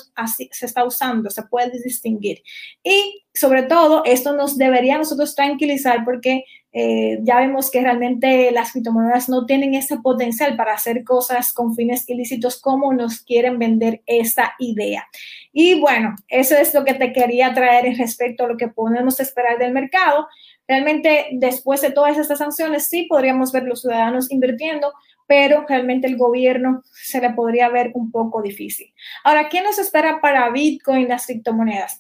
se 0.51 0.65
está 0.65 0.86
usando, 0.86 1.30
se 1.30 1.43
puede 1.43 1.71
distinguir. 1.82 2.41
Y 2.84 3.25
sobre 3.34 3.63
todo, 3.63 4.04
esto 4.06 4.36
nos 4.36 4.58
debería 4.58 4.97
nosotros 4.97 5.36
tranquilizar 5.36 6.06
porque 6.06 6.45
eh, 6.78 7.19
ya 7.23 7.38
vemos 7.38 7.71
que 7.71 7.80
realmente 7.80 8.51
las 8.51 8.73
criptomonedas 8.73 9.30
no 9.30 9.45
tienen 9.45 9.75
ese 9.75 9.97
potencial 9.99 10.58
para 10.58 10.73
hacer 10.73 11.06
cosas 11.06 11.54
con 11.54 11.73
fines 11.73 12.04
ilícitos 12.10 12.60
como 12.60 12.93
nos 12.93 13.21
quieren 13.21 13.58
vender 13.58 14.01
esta 14.06 14.56
idea. 14.60 15.08
Y 15.54 15.80
bueno, 15.80 16.15
eso 16.28 16.54
es 16.58 16.73
lo 16.73 16.84
que 16.84 16.93
te 16.93 17.13
quería 17.13 17.54
traer 17.54 17.97
respecto 17.97 18.43
a 18.43 18.47
lo 18.47 18.58
que 18.58 18.67
podemos 18.67 19.21
esperar 19.21 19.58
del 19.58 19.71
mercado. 19.71 20.28
Realmente, 20.67 21.28
después 21.34 21.82
de 21.82 21.91
todas 21.91 22.17
estas 22.17 22.39
sanciones, 22.39 22.88
sí 22.88 23.04
podríamos 23.04 23.51
ver 23.51 23.63
los 23.63 23.82
ciudadanos 23.82 24.32
invirtiendo, 24.32 24.93
pero 25.28 25.65
realmente 25.67 26.08
el 26.08 26.17
gobierno 26.17 26.82
se 26.91 27.21
le 27.21 27.32
podría 27.32 27.69
ver 27.69 27.91
un 27.93 28.12
poco 28.12 28.41
difícil. 28.41 28.93
Ahora, 29.23 29.49
¿qué 29.49 29.62
nos 29.62 29.80
espera 29.80 30.19
para 30.21 30.49
Bitcoin 30.49 31.08
las 31.08 31.25
criptomonedas? 31.25 31.99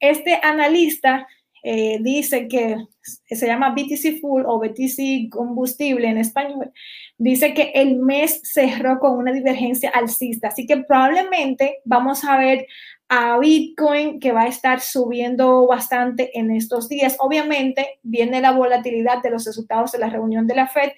Este 0.00 0.38
analista 0.42 1.26
eh, 1.62 1.98
dice 2.00 2.48
que 2.48 2.76
se 3.02 3.46
llama 3.46 3.70
BTC 3.70 4.20
Full 4.20 4.42
o 4.46 4.58
BTC 4.58 5.30
Combustible 5.30 6.08
en 6.08 6.18
español, 6.18 6.72
dice 7.18 7.54
que 7.54 7.70
el 7.74 7.96
mes 7.96 8.40
cerró 8.42 8.98
con 8.98 9.16
una 9.16 9.32
divergencia 9.32 9.90
alcista, 9.90 10.48
así 10.48 10.66
que 10.66 10.78
probablemente 10.78 11.78
vamos 11.84 12.24
a 12.24 12.36
ver 12.36 12.66
a 13.08 13.38
Bitcoin 13.38 14.20
que 14.20 14.32
va 14.32 14.42
a 14.42 14.48
estar 14.48 14.80
subiendo 14.80 15.66
bastante 15.66 16.38
en 16.38 16.50
estos 16.50 16.88
días. 16.88 17.16
Obviamente 17.18 17.98
viene 18.02 18.40
la 18.40 18.52
volatilidad 18.52 19.22
de 19.22 19.30
los 19.30 19.44
resultados 19.44 19.92
de 19.92 19.98
la 19.98 20.08
reunión 20.08 20.46
de 20.46 20.54
la 20.54 20.68
Fed 20.68 20.92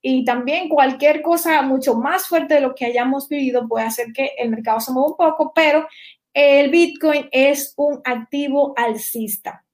y 0.00 0.24
también 0.24 0.68
cualquier 0.68 1.22
cosa 1.22 1.62
mucho 1.62 1.94
más 1.96 2.28
fuerte 2.28 2.54
de 2.54 2.60
lo 2.60 2.74
que 2.74 2.84
hayamos 2.84 3.28
vivido 3.28 3.66
puede 3.66 3.86
hacer 3.86 4.12
que 4.12 4.30
el 4.38 4.50
mercado 4.50 4.78
se 4.78 4.92
mueva 4.92 5.08
un 5.08 5.16
poco, 5.16 5.52
pero 5.54 5.88
el 6.32 6.70
Bitcoin 6.70 7.28
es 7.32 7.74
un 7.76 8.00
activo 8.04 8.74
alcista. 8.76 9.64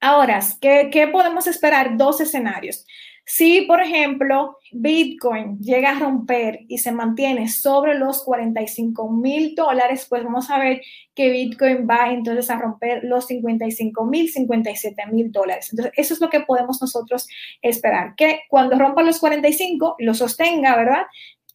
Ahora, 0.00 0.38
¿qué, 0.60 0.90
qué 0.92 1.08
podemos 1.08 1.46
esperar? 1.46 1.96
Dos 1.96 2.20
escenarios. 2.20 2.84
Si, 3.26 3.62
por 3.62 3.80
ejemplo, 3.80 4.58
Bitcoin 4.72 5.58
llega 5.58 5.92
a 5.92 5.98
romper 5.98 6.60
y 6.68 6.78
se 6.78 6.92
mantiene 6.92 7.48
sobre 7.48 7.98
los 7.98 8.22
45 8.22 9.10
mil 9.10 9.54
dólares, 9.54 10.06
pues 10.08 10.22
vamos 10.22 10.50
a 10.50 10.58
ver 10.58 10.82
que 11.14 11.30
Bitcoin 11.30 11.88
va 11.88 12.12
entonces 12.12 12.50
a 12.50 12.58
romper 12.58 13.02
los 13.04 13.26
55 13.26 14.04
mil, 14.04 14.28
57 14.30 15.06
mil 15.10 15.32
dólares. 15.32 15.68
Entonces, 15.70 15.92
eso 15.96 16.14
es 16.14 16.20
lo 16.20 16.28
que 16.28 16.40
podemos 16.40 16.82
nosotros 16.82 17.26
esperar, 17.62 18.14
que 18.14 18.40
cuando 18.50 18.78
rompa 18.78 19.02
los 19.02 19.18
45, 19.20 19.96
lo 19.98 20.12
sostenga, 20.12 20.76
¿verdad? 20.76 21.04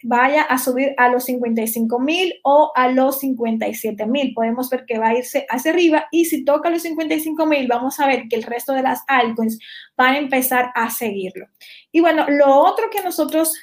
Vaya 0.03 0.43
a 0.43 0.57
subir 0.57 0.93
a 0.97 1.09
los 1.09 1.25
55 1.25 1.99
mil 1.99 2.33
o 2.43 2.71
a 2.75 2.89
los 2.89 3.19
57 3.19 4.05
mil. 4.05 4.33
Podemos 4.33 4.69
ver 4.69 4.85
que 4.85 4.97
va 4.97 5.09
a 5.09 5.17
irse 5.17 5.45
hacia 5.49 5.71
arriba 5.71 6.07
y 6.11 6.25
si 6.25 6.45
toca 6.45 6.69
los 6.69 6.83
55 6.83 7.45
mil, 7.45 7.67
vamos 7.67 7.99
a 7.99 8.07
ver 8.07 8.27
que 8.29 8.35
el 8.35 8.43
resto 8.43 8.73
de 8.73 8.83
las 8.83 9.01
altcoins 9.07 9.59
van 9.97 10.15
a 10.15 10.19
empezar 10.19 10.71
a 10.75 10.89
seguirlo. 10.89 11.47
Y 11.91 11.99
bueno, 11.99 12.25
lo 12.29 12.55
otro 12.59 12.89
que 12.89 13.01
nosotros 13.01 13.53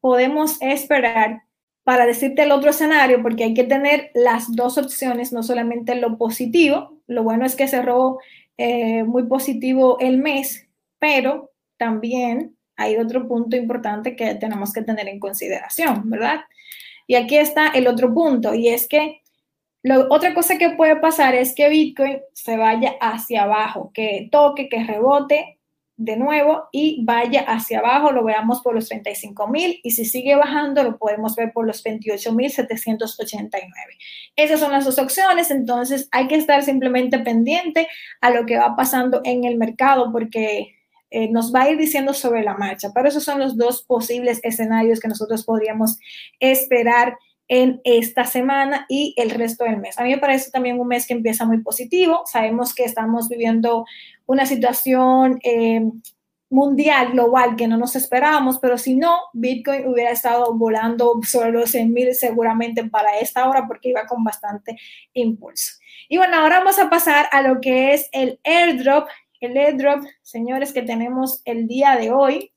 podemos 0.00 0.60
esperar 0.60 1.42
para 1.84 2.06
decirte 2.06 2.42
el 2.42 2.52
otro 2.52 2.70
escenario, 2.70 3.22
porque 3.22 3.44
hay 3.44 3.54
que 3.54 3.64
tener 3.64 4.10
las 4.14 4.54
dos 4.54 4.78
opciones, 4.78 5.32
no 5.32 5.42
solamente 5.42 5.94
lo 5.96 6.16
positivo, 6.16 7.00
lo 7.06 7.24
bueno 7.24 7.44
es 7.44 7.56
que 7.56 7.66
cerró 7.68 8.18
eh, 8.56 9.02
muy 9.04 9.24
positivo 9.24 9.98
el 9.98 10.18
mes, 10.18 10.68
pero 10.98 11.52
también 11.76 12.56
hay 12.82 12.96
otro 12.96 13.26
punto 13.26 13.56
importante 13.56 14.16
que 14.16 14.34
tenemos 14.34 14.72
que 14.72 14.82
tener 14.82 15.08
en 15.08 15.20
consideración, 15.20 16.08
¿verdad? 16.10 16.40
Y 17.06 17.14
aquí 17.14 17.36
está 17.36 17.68
el 17.68 17.86
otro 17.86 18.12
punto, 18.14 18.54
y 18.54 18.68
es 18.68 18.88
que 18.88 19.22
lo, 19.82 20.06
otra 20.10 20.32
cosa 20.34 20.58
que 20.58 20.70
puede 20.70 20.96
pasar 20.96 21.34
es 21.34 21.54
que 21.54 21.68
Bitcoin 21.68 22.20
se 22.32 22.56
vaya 22.56 22.94
hacia 23.00 23.42
abajo, 23.44 23.90
que 23.92 24.28
toque, 24.30 24.68
que 24.68 24.84
rebote 24.84 25.58
de 25.96 26.16
nuevo 26.16 26.68
y 26.72 27.04
vaya 27.04 27.42
hacia 27.42 27.78
abajo, 27.78 28.12
lo 28.12 28.24
veamos 28.24 28.60
por 28.62 28.74
los 28.74 28.88
35 28.88 29.46
mil 29.48 29.78
y 29.82 29.90
si 29.92 30.04
sigue 30.04 30.34
bajando 30.34 30.82
lo 30.82 30.98
podemos 30.98 31.36
ver 31.36 31.52
por 31.52 31.66
los 31.66 31.82
28 31.82 32.32
mil 32.32 32.50
789. 32.50 33.72
Esas 34.34 34.60
son 34.60 34.72
las 34.72 34.84
dos 34.84 34.98
opciones, 34.98 35.50
entonces 35.50 36.08
hay 36.10 36.26
que 36.28 36.36
estar 36.36 36.62
simplemente 36.62 37.18
pendiente 37.18 37.88
a 38.20 38.30
lo 38.30 38.46
que 38.46 38.58
va 38.58 38.74
pasando 38.74 39.20
en 39.24 39.44
el 39.44 39.56
mercado 39.58 40.10
porque 40.12 40.74
eh, 41.12 41.28
nos 41.30 41.54
va 41.54 41.62
a 41.62 41.70
ir 41.70 41.78
diciendo 41.78 42.14
sobre 42.14 42.42
la 42.42 42.54
marcha. 42.54 42.90
Pero 42.94 43.08
esos 43.08 43.24
son 43.24 43.38
los 43.38 43.56
dos 43.56 43.82
posibles 43.82 44.40
escenarios 44.42 45.00
que 45.00 45.08
nosotros 45.08 45.44
podríamos 45.44 45.98
esperar 46.40 47.16
en 47.48 47.80
esta 47.84 48.24
semana 48.24 48.86
y 48.88 49.14
el 49.18 49.30
resto 49.30 49.64
del 49.64 49.76
mes. 49.76 49.98
A 49.98 50.04
mí 50.04 50.10
me 50.10 50.18
parece 50.18 50.50
también 50.50 50.80
un 50.80 50.88
mes 50.88 51.06
que 51.06 51.12
empieza 51.12 51.44
muy 51.44 51.58
positivo. 51.58 52.22
Sabemos 52.24 52.74
que 52.74 52.84
estamos 52.84 53.28
viviendo 53.28 53.84
una 54.26 54.46
situación 54.46 55.38
eh, 55.42 55.82
mundial, 56.52 57.12
global, 57.12 57.56
que 57.56 57.66
no 57.66 57.78
nos 57.78 57.96
esperábamos, 57.96 58.58
pero 58.58 58.76
si 58.76 58.94
no, 58.94 59.18
Bitcoin 59.32 59.86
hubiera 59.88 60.10
estado 60.10 60.54
volando 60.54 61.18
sobre 61.26 61.50
los 61.50 61.70
100 61.70 61.92
mil 61.92 62.14
seguramente 62.14 62.84
para 62.84 63.18
esta 63.18 63.48
hora 63.48 63.66
porque 63.66 63.88
iba 63.88 64.06
con 64.06 64.22
bastante 64.22 64.78
impulso. 65.14 65.72
Y 66.08 66.18
bueno, 66.18 66.36
ahora 66.36 66.58
vamos 66.58 66.78
a 66.78 66.90
pasar 66.90 67.26
a 67.32 67.40
lo 67.40 67.60
que 67.60 67.94
es 67.94 68.08
el 68.12 68.38
airdrop 68.44 69.08
el 69.46 69.56
airdrop, 69.56 70.04
señores, 70.22 70.72
que 70.72 70.82
tenemos 70.82 71.42
el 71.44 71.66
día 71.66 71.96
de 71.96 72.10
hoy. 72.10 72.52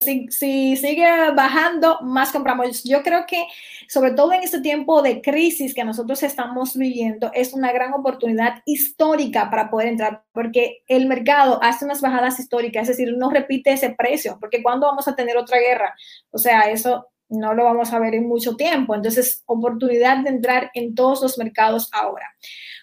Si, 0.00 0.28
si, 0.30 0.76
sigue 0.76 1.04
bajando, 1.36 2.00
más 2.00 2.32
compramos. 2.32 2.84
Yo 2.84 3.02
creo 3.02 3.26
que, 3.26 3.46
sobre 3.86 4.12
todo 4.12 4.32
en 4.32 4.42
este 4.42 4.62
tiempo 4.62 5.02
de 5.02 5.20
crisis 5.20 5.74
que 5.74 5.84
nosotros 5.84 6.22
estamos 6.22 6.74
viviendo, 6.74 7.30
es 7.34 7.52
una 7.52 7.70
gran 7.70 7.92
oportunidad 7.92 8.62
histórica 8.64 9.50
para 9.50 9.68
poder 9.68 9.88
entrar, 9.88 10.24
porque 10.32 10.84
el 10.86 11.06
mercado 11.06 11.62
hace 11.62 11.84
unas 11.84 12.00
bajadas 12.00 12.40
históricas, 12.40 12.88
es 12.88 12.96
decir, 12.96 13.14
no 13.18 13.28
repite 13.28 13.72
ese 13.72 13.90
precio, 13.90 14.38
porque 14.40 14.62
¿cuándo 14.62 14.86
vamos 14.86 15.06
a 15.06 15.14
tener 15.14 15.36
otra 15.36 15.58
guerra? 15.58 15.94
O 16.30 16.38
sea, 16.38 16.62
eso 16.70 17.08
no 17.30 17.54
lo 17.54 17.64
vamos 17.64 17.92
a 17.92 17.98
ver 17.98 18.14
en 18.14 18.28
mucho 18.28 18.56
tiempo. 18.56 18.94
Entonces, 18.94 19.42
oportunidad 19.46 20.18
de 20.18 20.30
entrar 20.30 20.70
en 20.74 20.94
todos 20.94 21.22
los 21.22 21.38
mercados 21.38 21.88
ahora. 21.92 22.26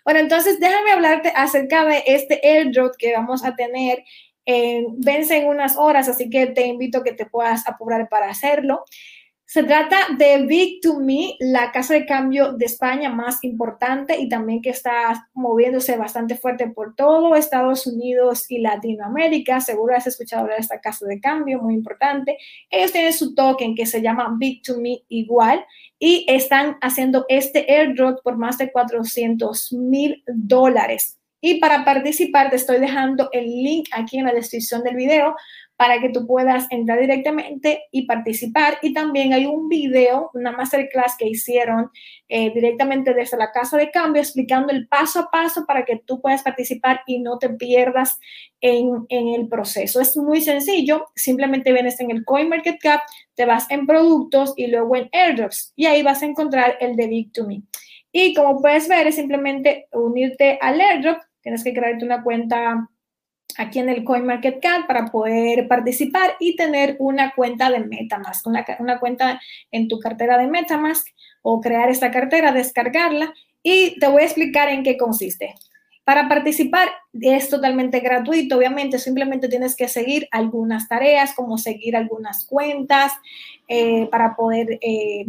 Bueno, 0.03 0.19
entonces 0.19 0.59
déjame 0.59 0.91
hablarte 0.91 1.31
acerca 1.35 1.85
de 1.85 2.03
este 2.07 2.41
airdrop 2.43 2.95
que 2.97 3.13
vamos 3.13 3.43
a 3.43 3.55
tener 3.55 4.03
vence 4.97 5.37
en 5.37 5.47
unas 5.47 5.75
horas, 5.77 6.07
así 6.07 6.29
que 6.29 6.47
te 6.47 6.65
invito 6.65 6.99
a 6.99 7.03
que 7.03 7.11
te 7.11 7.25
puedas 7.25 7.67
apurar 7.67 8.07
para 8.09 8.29
hacerlo. 8.29 8.85
Se 9.49 9.63
trata 9.63 9.95
de 10.17 10.45
Big 10.45 10.81
to 10.81 10.99
Me, 10.99 11.37
la 11.39 11.71
casa 11.71 11.93
de 11.93 12.05
cambio 12.05 12.51
de 12.51 12.65
España 12.65 13.09
más 13.09 13.41
importante 13.45 14.19
y 14.19 14.27
también 14.27 14.61
que 14.61 14.71
está 14.71 15.29
moviéndose 15.33 15.95
bastante 15.95 16.35
fuerte 16.35 16.67
por 16.67 16.95
todo 16.95 17.33
Estados 17.33 17.87
Unidos 17.87 18.51
y 18.51 18.59
Latinoamérica. 18.59 19.61
Seguro 19.61 19.95
has 19.95 20.05
escuchado 20.05 20.41
hablar 20.41 20.57
de 20.57 20.63
esta 20.63 20.81
casa 20.81 21.05
de 21.05 21.21
cambio, 21.21 21.61
muy 21.61 21.75
importante. 21.75 22.37
Ellos 22.69 22.91
tienen 22.91 23.13
su 23.13 23.35
token 23.35 23.73
que 23.73 23.85
se 23.85 24.01
llama 24.01 24.35
Big 24.37 24.63
to 24.63 24.81
Me 24.81 25.03
igual 25.07 25.63
y 25.97 26.25
están 26.27 26.75
haciendo 26.81 27.25
este 27.29 27.73
airdrop 27.73 28.21
por 28.23 28.37
más 28.37 28.57
de 28.57 28.69
400 28.69 29.71
mil 29.71 30.25
dólares. 30.27 31.17
Y 31.39 31.61
para 31.61 31.85
participar 31.85 32.49
te 32.49 32.55
estoy 32.57 32.79
dejando 32.79 33.29
el 33.31 33.45
link 33.45 33.87
aquí 33.93 34.17
en 34.17 34.25
la 34.25 34.33
descripción 34.33 34.83
del 34.83 34.95
video 34.95 35.35
para 35.77 36.01
que 36.01 36.09
tú 36.09 36.25
puedas 36.25 36.65
entrar 36.71 36.99
directamente 36.99 37.83
y 37.91 38.07
participar. 38.07 38.79
Y 38.81 38.93
también 38.93 39.31
hay 39.31 39.45
un 39.45 39.69
video, 39.69 40.31
una 40.33 40.51
masterclass 40.51 41.15
que 41.17 41.29
hicieron 41.29 41.91
eh, 42.27 42.51
directamente 42.51 43.13
desde 43.13 43.37
la 43.37 43.51
casa 43.51 43.77
de 43.77 43.91
cambio 43.91 44.21
explicando 44.21 44.73
el 44.73 44.87
paso 44.87 45.19
a 45.19 45.29
paso 45.31 45.65
para 45.65 45.85
que 45.85 46.01
tú 46.03 46.19
puedas 46.19 46.41
participar 46.41 47.01
y 47.05 47.19
no 47.19 47.37
te 47.37 47.49
pierdas 47.49 48.19
en, 48.59 49.05
en 49.09 49.27
el 49.29 49.47
proceso. 49.47 50.01
Es 50.01 50.17
muy 50.17 50.41
sencillo, 50.41 51.05
simplemente 51.15 51.71
vienes 51.71 51.99
en 51.99 52.09
el 52.09 52.25
CoinMarketCap, 52.25 53.01
te 53.35 53.45
vas 53.45 53.69
en 53.69 53.85
productos 53.85 54.53
y 54.57 54.67
luego 54.67 54.95
en 54.95 55.09
airdrops 55.13 55.73
y 55.75 55.85
ahí 55.85 56.01
vas 56.01 56.23
a 56.23 56.25
encontrar 56.25 56.77
el 56.79 56.95
de 56.95 57.07
Big 57.07 57.31
to 57.31 57.45
Me. 57.45 57.61
Y 58.11 58.33
como 58.33 58.59
puedes 58.61 58.87
ver, 58.87 59.05
es 59.05 59.15
simplemente 59.15 59.87
unirte 59.91 60.57
al 60.59 60.81
airdrop. 60.81 61.19
Tienes 61.41 61.63
que 61.63 61.73
crearte 61.73 62.03
una 62.03 62.23
cuenta 62.23 62.89
aquí 63.57 63.79
en 63.79 63.89
el 63.89 64.03
CoinMarketCap 64.03 64.87
para 64.87 65.05
poder 65.05 65.67
participar 65.67 66.35
y 66.39 66.55
tener 66.55 66.95
una 66.99 67.33
cuenta 67.33 67.69
de 67.69 67.79
MetaMask, 67.79 68.45
una, 68.47 68.65
una 68.79 68.99
cuenta 68.99 69.41
en 69.71 69.87
tu 69.87 69.99
cartera 69.99 70.37
de 70.37 70.47
MetaMask 70.47 71.07
o 71.41 71.61
crear 71.61 71.89
esta 71.89 72.11
cartera, 72.11 72.51
descargarla 72.51 73.33
y 73.63 73.99
te 73.99 74.07
voy 74.07 74.21
a 74.21 74.25
explicar 74.25 74.69
en 74.69 74.83
qué 74.83 74.97
consiste. 74.97 75.55
Para 76.03 76.29
participar 76.29 76.87
es 77.11 77.49
totalmente 77.49 77.99
gratuito, 77.99 78.57
obviamente 78.57 78.97
simplemente 78.97 79.49
tienes 79.49 79.75
que 79.75 79.89
seguir 79.89 80.27
algunas 80.31 80.87
tareas 80.87 81.33
como 81.35 81.57
seguir 81.57 81.97
algunas 81.97 82.45
cuentas 82.45 83.11
eh, 83.67 84.07
para 84.09 84.35
poder 84.35 84.79
eh, 84.81 85.25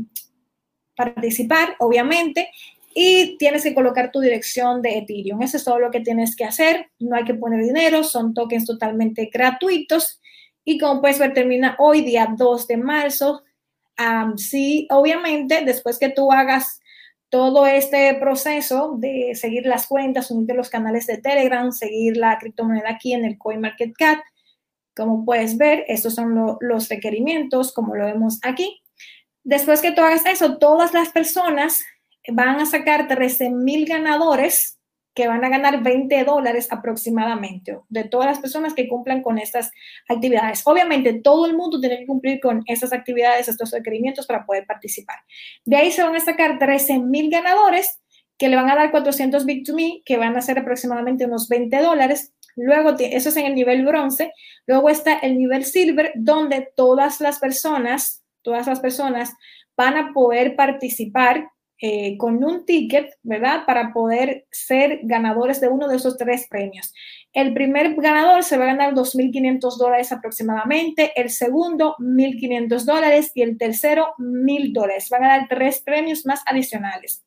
participar, 0.94 1.74
obviamente 1.80 2.50
y 2.94 3.36
tienes 3.38 3.62
que 3.62 3.74
colocar 3.74 4.10
tu 4.10 4.20
dirección 4.20 4.82
de 4.82 4.98
Ethereum. 4.98 5.42
Eso 5.42 5.56
es 5.56 5.64
todo 5.64 5.78
lo 5.78 5.90
que 5.90 6.00
tienes 6.00 6.34
que 6.34 6.44
hacer. 6.44 6.90
No 6.98 7.16
hay 7.16 7.24
que 7.24 7.34
poner 7.34 7.62
dinero, 7.62 8.02
son 8.02 8.34
tokens 8.34 8.66
totalmente 8.66 9.30
gratuitos. 9.32 10.20
Y 10.64 10.78
como 10.78 11.00
puedes 11.00 11.18
ver, 11.18 11.34
termina 11.34 11.76
hoy, 11.78 12.02
día 12.02 12.28
2 12.36 12.66
de 12.66 12.76
marzo. 12.76 13.44
sí, 14.36 14.86
obviamente, 14.90 15.64
después 15.64 15.98
que 15.98 16.08
tú 16.08 16.32
hagas 16.32 16.80
todo 17.30 17.66
este 17.66 18.14
proceso 18.14 18.96
de 18.98 19.34
seguir 19.34 19.66
las 19.66 19.86
cuentas, 19.86 20.30
unirte 20.30 20.54
los 20.54 20.70
canales 20.70 21.06
de 21.06 21.18
Telegram, 21.18 21.72
seguir 21.72 22.16
la 22.16 22.38
criptomoneda 22.38 22.90
aquí 22.90 23.12
en 23.12 23.24
el 23.24 23.36
CoinMarketCap, 23.36 24.18
como 24.96 25.24
puedes 25.24 25.56
ver, 25.56 25.84
estos 25.88 26.14
son 26.14 26.58
los 26.60 26.88
requerimientos, 26.88 27.72
como 27.72 27.94
lo 27.94 28.06
vemos 28.06 28.40
aquí. 28.42 28.82
Después 29.44 29.80
que 29.80 29.92
tú 29.92 30.00
hagas 30.00 30.26
eso, 30.26 30.58
todas 30.58 30.92
las 30.92 31.10
personas 31.10 31.84
van 32.32 32.60
a 32.60 32.66
sacar 32.66 33.08
13 33.08 33.50
mil 33.50 33.86
ganadores 33.86 34.78
que 35.18 35.26
van 35.26 35.44
a 35.44 35.48
ganar 35.48 35.82
20 35.82 36.22
dólares 36.22 36.68
aproximadamente 36.70 37.76
de 37.88 38.04
todas 38.04 38.28
las 38.28 38.38
personas 38.38 38.72
que 38.72 38.86
cumplan 38.86 39.20
con 39.20 39.38
estas 39.38 39.72
actividades. 40.08 40.62
Obviamente, 40.64 41.20
todo 41.24 41.46
el 41.46 41.56
mundo 41.56 41.80
tiene 41.80 41.98
que 41.98 42.06
cumplir 42.06 42.38
con 42.38 42.62
estas 42.66 42.92
actividades, 42.92 43.48
estos 43.48 43.72
requerimientos 43.72 44.28
para 44.28 44.46
poder 44.46 44.64
participar. 44.64 45.16
De 45.64 45.76
ahí 45.76 45.90
se 45.90 46.04
van 46.04 46.14
a 46.14 46.20
sacar 46.20 46.60
13 46.60 47.00
mil 47.00 47.30
ganadores 47.30 48.00
que 48.38 48.48
le 48.48 48.54
van 48.54 48.70
a 48.70 48.76
dar 48.76 48.92
400 48.92 49.44
Bit 49.44 49.66
to 49.66 49.74
Me, 49.74 50.02
que 50.04 50.18
van 50.18 50.36
a 50.36 50.40
ser 50.40 50.60
aproximadamente 50.60 51.26
unos 51.26 51.48
20 51.48 51.76
dólares. 51.82 52.32
Luego, 52.54 52.94
eso 52.96 53.28
es 53.28 53.36
en 53.36 53.46
el 53.46 53.56
nivel 53.56 53.84
bronce. 53.84 54.32
Luego 54.66 54.88
está 54.88 55.18
el 55.18 55.36
nivel 55.36 55.64
silver, 55.64 56.12
donde 56.14 56.68
todas 56.76 57.20
las 57.20 57.40
personas, 57.40 58.22
todas 58.42 58.68
las 58.68 58.78
personas 58.78 59.32
van 59.76 59.96
a 59.96 60.12
poder 60.12 60.54
participar 60.54 61.50
eh, 61.80 62.16
con 62.18 62.42
un 62.42 62.64
ticket, 62.64 63.18
¿verdad? 63.22 63.64
Para 63.64 63.92
poder 63.92 64.46
ser 64.50 65.00
ganadores 65.04 65.60
de 65.60 65.68
uno 65.68 65.86
de 65.86 65.96
esos 65.96 66.16
tres 66.16 66.48
premios. 66.48 66.92
El 67.32 67.54
primer 67.54 67.94
ganador 67.94 68.42
se 68.42 68.58
va 68.58 68.64
a 68.64 68.74
ganar 68.74 68.94
2.500 68.94 69.76
dólares 69.76 70.10
aproximadamente, 70.10 71.12
el 71.14 71.30
segundo 71.30 71.94
1.500 72.00 72.84
dólares 72.84 73.30
y 73.34 73.42
el 73.42 73.56
tercero 73.58 74.08
1.000 74.18 74.72
dólares. 74.72 75.08
Van 75.08 75.24
a 75.24 75.28
dar 75.28 75.48
tres 75.48 75.80
premios 75.80 76.26
más 76.26 76.42
adicionales. 76.46 77.24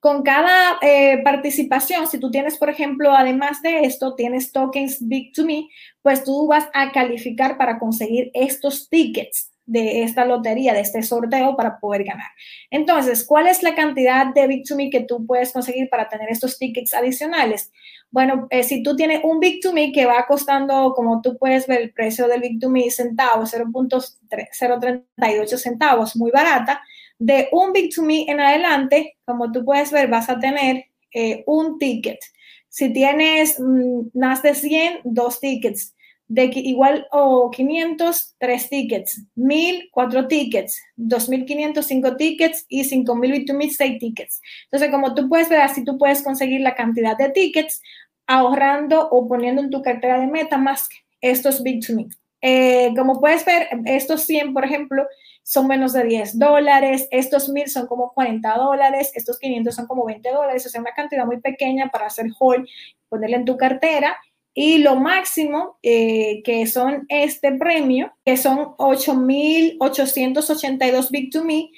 Con 0.00 0.22
cada 0.22 0.78
eh, 0.82 1.22
participación, 1.22 2.06
si 2.06 2.18
tú 2.18 2.30
tienes, 2.30 2.58
por 2.58 2.68
ejemplo, 2.68 3.12
además 3.12 3.62
de 3.62 3.80
esto, 3.80 4.14
tienes 4.14 4.52
tokens 4.52 4.98
Big 5.06 5.32
to 5.32 5.44
Me, 5.44 5.68
pues 6.02 6.24
tú 6.24 6.48
vas 6.48 6.68
a 6.74 6.92
calificar 6.92 7.56
para 7.56 7.78
conseguir 7.78 8.30
estos 8.34 8.88
tickets 8.88 9.55
de 9.66 10.04
esta 10.04 10.24
lotería, 10.24 10.72
de 10.72 10.80
este 10.80 11.02
sorteo 11.02 11.56
para 11.56 11.78
poder 11.78 12.04
ganar. 12.04 12.28
Entonces, 12.70 13.26
¿cuál 13.26 13.48
es 13.48 13.62
la 13.62 13.74
cantidad 13.74 14.32
de 14.32 14.48
Big2Me 14.48 14.90
que 14.90 15.00
tú 15.00 15.26
puedes 15.26 15.52
conseguir 15.52 15.90
para 15.90 16.08
tener 16.08 16.30
estos 16.30 16.58
tickets 16.58 16.94
adicionales? 16.94 17.72
Bueno, 18.10 18.46
eh, 18.50 18.62
si 18.62 18.82
tú 18.82 18.94
tienes 18.94 19.20
un 19.24 19.40
Big2Me 19.40 19.92
que 19.92 20.06
va 20.06 20.24
costando, 20.26 20.94
como 20.94 21.20
tú 21.20 21.36
puedes 21.36 21.66
ver, 21.66 21.82
el 21.82 21.92
precio 21.92 22.28
del 22.28 22.40
Big2Me 22.40 22.90
centavos, 22.90 23.52
0.038 23.52 25.56
centavos, 25.56 26.16
muy 26.16 26.30
barata, 26.30 26.80
de 27.18 27.48
un 27.50 27.72
Big2Me 27.72 28.26
en 28.28 28.40
adelante, 28.40 29.16
como 29.24 29.50
tú 29.50 29.64
puedes 29.64 29.90
ver, 29.90 30.08
vas 30.08 30.30
a 30.30 30.38
tener 30.38 30.84
eh, 31.12 31.42
un 31.46 31.78
ticket. 31.78 32.20
Si 32.68 32.92
tienes 32.92 33.58
mm, 33.58 34.10
más 34.14 34.42
de 34.42 34.54
100, 34.54 35.00
dos 35.04 35.40
tickets 35.40 35.95
de 36.28 36.50
igual 36.54 37.06
o 37.12 37.50
500, 37.50 38.34
3 38.38 38.68
tickets, 38.68 39.22
1000, 39.36 39.88
4 39.92 40.28
tickets, 40.28 40.82
2500, 40.96 41.86
5 41.86 42.16
tickets 42.16 42.66
y 42.68 42.84
5000 42.84 43.32
B2Me, 43.32 43.70
6 43.70 43.98
tickets. 43.98 44.40
Entonces, 44.64 44.90
como 44.90 45.14
tú 45.14 45.28
puedes 45.28 45.48
ver, 45.48 45.60
así 45.60 45.84
tú 45.84 45.98
puedes 45.98 46.22
conseguir 46.22 46.60
la 46.62 46.74
cantidad 46.74 47.16
de 47.16 47.30
tickets 47.30 47.80
ahorrando 48.26 49.08
o 49.10 49.28
poniendo 49.28 49.62
en 49.62 49.70
tu 49.70 49.82
cartera 49.82 50.20
de 50.20 50.26
MetaMask 50.26 50.92
estos 51.20 51.62
B2Me. 51.62 52.08
Eh, 52.42 52.92
como 52.96 53.20
puedes 53.20 53.44
ver, 53.44 53.68
estos 53.86 54.22
100, 54.24 54.52
por 54.52 54.64
ejemplo, 54.64 55.06
son 55.42 55.68
menos 55.68 55.92
de 55.92 56.04
10 56.04 56.38
dólares, 56.38 57.06
estos 57.12 57.48
1000 57.48 57.68
son 57.68 57.86
como 57.86 58.12
40 58.12 58.56
dólares, 58.56 59.12
estos 59.14 59.38
500 59.38 59.74
son 59.74 59.86
como 59.86 60.04
20 60.04 60.28
dólares, 60.30 60.66
o 60.66 60.68
sea, 60.68 60.80
una 60.80 60.92
cantidad 60.92 61.24
muy 61.24 61.40
pequeña 61.40 61.88
para 61.88 62.06
hacer 62.06 62.26
hold, 62.38 62.66
ponerle 63.08 63.36
en 63.36 63.44
tu 63.44 63.56
cartera 63.56 64.16
y 64.58 64.78
lo 64.78 64.96
máximo 64.96 65.76
eh, 65.82 66.40
que 66.42 66.66
son 66.66 67.04
este 67.10 67.52
premio, 67.52 68.14
que 68.24 68.38
son 68.38 68.74
8.882 68.78 71.10
Big 71.10 71.30
to 71.30 71.44
Me, 71.44 71.68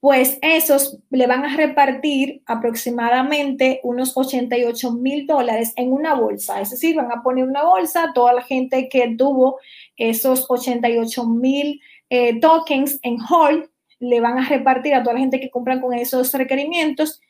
pues 0.00 0.38
esos 0.40 0.98
le 1.10 1.26
van 1.26 1.44
a 1.44 1.54
repartir 1.54 2.42
aproximadamente 2.46 3.80
unos 3.84 4.16
88 4.16 4.92
mil 4.92 5.26
dólares 5.26 5.74
en 5.76 5.92
una 5.92 6.14
bolsa. 6.14 6.62
Es 6.62 6.70
decir, 6.70 6.96
van 6.96 7.12
a 7.12 7.22
poner 7.22 7.44
una 7.44 7.64
bolsa, 7.64 8.12
toda 8.14 8.32
la 8.32 8.42
gente 8.42 8.88
que 8.88 9.14
tuvo 9.14 9.58
esos 9.98 10.46
88 10.48 11.26
mil 11.26 11.82
eh, 12.08 12.40
tokens 12.40 12.98
en 13.02 13.18
hold, 13.30 13.68
le 14.00 14.20
van 14.20 14.38
a 14.38 14.48
repartir 14.48 14.94
a 14.94 15.02
toda 15.02 15.12
la 15.14 15.20
gente 15.20 15.38
que 15.38 15.50
compran 15.50 15.82
con 15.82 15.92
esos 15.92 16.32
requerimientos 16.32 17.20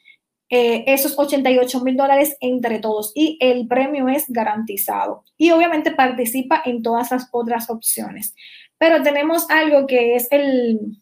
eh, 0.55 0.85
esos 0.87 1.19
88 1.19 1.81
mil 1.81 1.97
dólares 1.97 2.37
entre 2.41 2.79
todos 2.79 3.13
y 3.15 3.39
el 3.41 3.67
premio 3.67 4.11
es 4.11 4.27
garantizado. 4.29 5.25
Y 5.39 5.51
obviamente 5.51 5.93
participa 5.93 6.61
en 6.67 6.83
todas 6.83 7.11
las 7.11 7.31
otras 7.33 7.71
opciones. 7.71 8.35
Pero 8.77 9.03
tenemos 9.03 9.49
algo 9.49 9.87
que 9.87 10.15
es 10.15 10.29
el, 10.31 10.99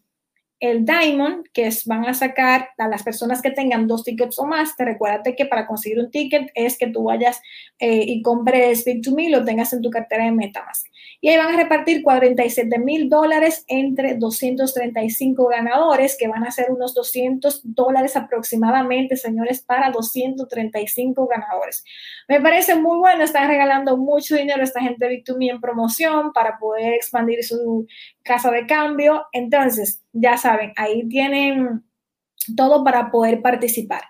el 0.60 0.84
Diamond, 0.84 1.46
que 1.54 1.66
es, 1.66 1.86
van 1.86 2.04
a 2.06 2.12
sacar 2.12 2.68
a 2.76 2.86
las 2.86 3.02
personas 3.02 3.40
que 3.40 3.50
tengan 3.50 3.86
dos 3.86 4.04
tickets 4.04 4.38
o 4.38 4.44
más. 4.44 4.76
Te 4.76 4.84
recuérdate 4.84 5.34
que 5.34 5.46
para 5.46 5.66
conseguir 5.66 5.98
un 5.98 6.10
ticket 6.10 6.50
es 6.54 6.76
que 6.76 6.86
tú 6.88 7.04
vayas 7.04 7.40
eh, 7.78 8.04
y 8.06 8.20
compres 8.20 8.86
Bit2Me 8.86 9.24
y 9.24 9.28
lo 9.30 9.44
tengas 9.44 9.72
en 9.72 9.80
tu 9.80 9.90
cartera 9.90 10.24
de 10.24 10.32
MetaMask. 10.32 10.86
Y 11.22 11.28
ahí 11.28 11.36
van 11.36 11.54
a 11.54 11.56
repartir 11.56 12.02
47 12.02 12.78
mil 12.78 13.08
dólares 13.08 13.64
entre 13.68 14.14
235 14.14 15.46
ganadores, 15.48 16.16
que 16.18 16.28
van 16.28 16.46
a 16.46 16.50
ser 16.50 16.70
unos 16.70 16.94
200 16.94 17.60
dólares 17.64 18.16
aproximadamente, 18.16 19.16
señores, 19.16 19.62
para 19.62 19.90
235 19.90 21.26
ganadores. 21.26 21.84
Me 22.28 22.40
parece 22.40 22.74
muy 22.74 22.98
bueno, 22.98 23.24
están 23.24 23.48
regalando 23.48 23.96
mucho 23.96 24.34
dinero 24.34 24.60
a 24.60 24.64
esta 24.64 24.80
gente 24.80 25.06
de 25.06 25.22
Bit2Me 25.22 25.50
en 25.50 25.60
promoción 25.60 26.32
para 26.32 26.58
poder 26.58 26.94
expandir 26.94 27.44
su 27.44 27.86
casa 28.22 28.50
de 28.50 28.66
cambio. 28.66 29.26
Entonces, 29.32 30.02
ya 30.12 30.36
saben, 30.36 30.72
ahí 30.76 31.08
tienen 31.08 31.84
todo 32.56 32.84
para 32.84 33.10
poder 33.10 33.42
participar. 33.42 34.02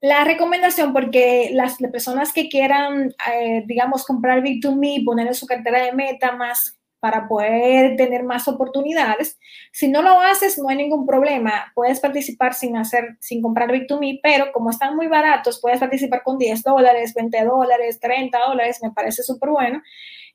La 0.00 0.22
recomendación, 0.24 0.92
porque 0.92 1.50
las, 1.54 1.78
personas 1.90 2.32
que 2.32 2.48
quieran, 2.48 3.14
eh, 3.32 3.64
digamos, 3.66 4.04
comprar 4.04 4.42
Bit2Me, 4.42 5.02
poner 5.04 5.28
en 5.28 5.34
su 5.34 5.46
cartera 5.46 5.82
de 5.82 5.92
meta 5.92 6.32
más 6.32 6.78
para 7.00 7.28
poder 7.28 7.96
tener 7.96 8.22
más 8.22 8.48
oportunidades. 8.48 9.38
Si 9.72 9.88
no 9.88 10.02
lo 10.02 10.20
haces, 10.20 10.58
no 10.58 10.68
hay 10.68 10.76
ningún 10.76 11.06
problema. 11.06 11.70
Puedes 11.74 12.00
participar 12.00 12.54
sin 12.54 12.76
hacer, 12.76 13.16
sin 13.20 13.42
comprar 13.42 13.70
Bit2Me, 13.70 14.20
pero 14.22 14.52
como 14.52 14.70
están 14.70 14.96
muy 14.96 15.06
baratos, 15.06 15.60
puedes 15.60 15.80
participar 15.80 16.22
con 16.22 16.38
10 16.38 16.62
dólares, 16.62 17.14
20 17.14 17.44
dólares, 17.44 18.00
30 18.00 18.38
dólares, 18.46 18.80
me 18.82 18.90
parece 18.90 19.22
súper 19.22 19.50
bueno. 19.50 19.82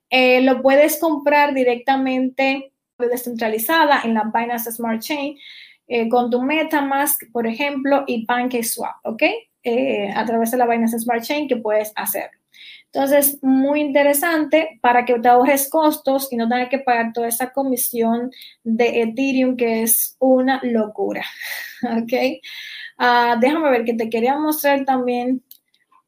Eh, 0.10 0.42
lo 0.42 0.62
puedes 0.62 1.00
comprar 1.00 1.54
directamente 1.54 2.72
descentralizada 3.08 4.02
en 4.04 4.14
la 4.14 4.32
Binance 4.34 4.72
Smart 4.72 5.02
Chain 5.02 5.38
eh, 5.88 6.10
con 6.10 6.30
tu 6.30 6.42
MetaMask, 6.42 7.32
por 7.32 7.48
ejemplo, 7.48 8.04
y 8.06 8.26
PancakeSwap, 8.26 8.98
¿ok? 9.04 9.24
Eh, 9.64 10.12
a 10.16 10.26
través 10.26 10.52
de 10.52 10.58
la 10.58 10.68
Binance 10.68 11.00
Smart 11.00 11.24
Chain 11.24 11.48
que 11.48 11.58
puedes 11.58 11.92
hacer. 11.96 12.30
Entonces, 12.92 13.38
muy 13.44 13.82
interesante 13.82 14.80
para 14.82 15.06
que 15.06 15.20
te 15.20 15.28
ahorres 15.28 15.70
costos 15.70 16.28
y 16.32 16.38
no 16.38 16.50
tengas 16.50 16.70
que 16.70 16.80
pagar 16.80 17.14
toda 17.14 17.28
esa 17.28 17.52
comisión 17.52 18.32
de 18.64 19.02
Ethereum 19.02 19.58
que 19.58 19.84
es 19.84 20.16
una 20.20 20.60
locura. 20.64 21.24
¿Ok? 21.84 22.42
Ah, 22.98 23.38
déjame 23.40 23.70
ver 23.70 23.86
que 23.86 23.94
te 23.94 24.10
quería 24.10 24.38
mostrar 24.38 24.86
también 24.86 25.44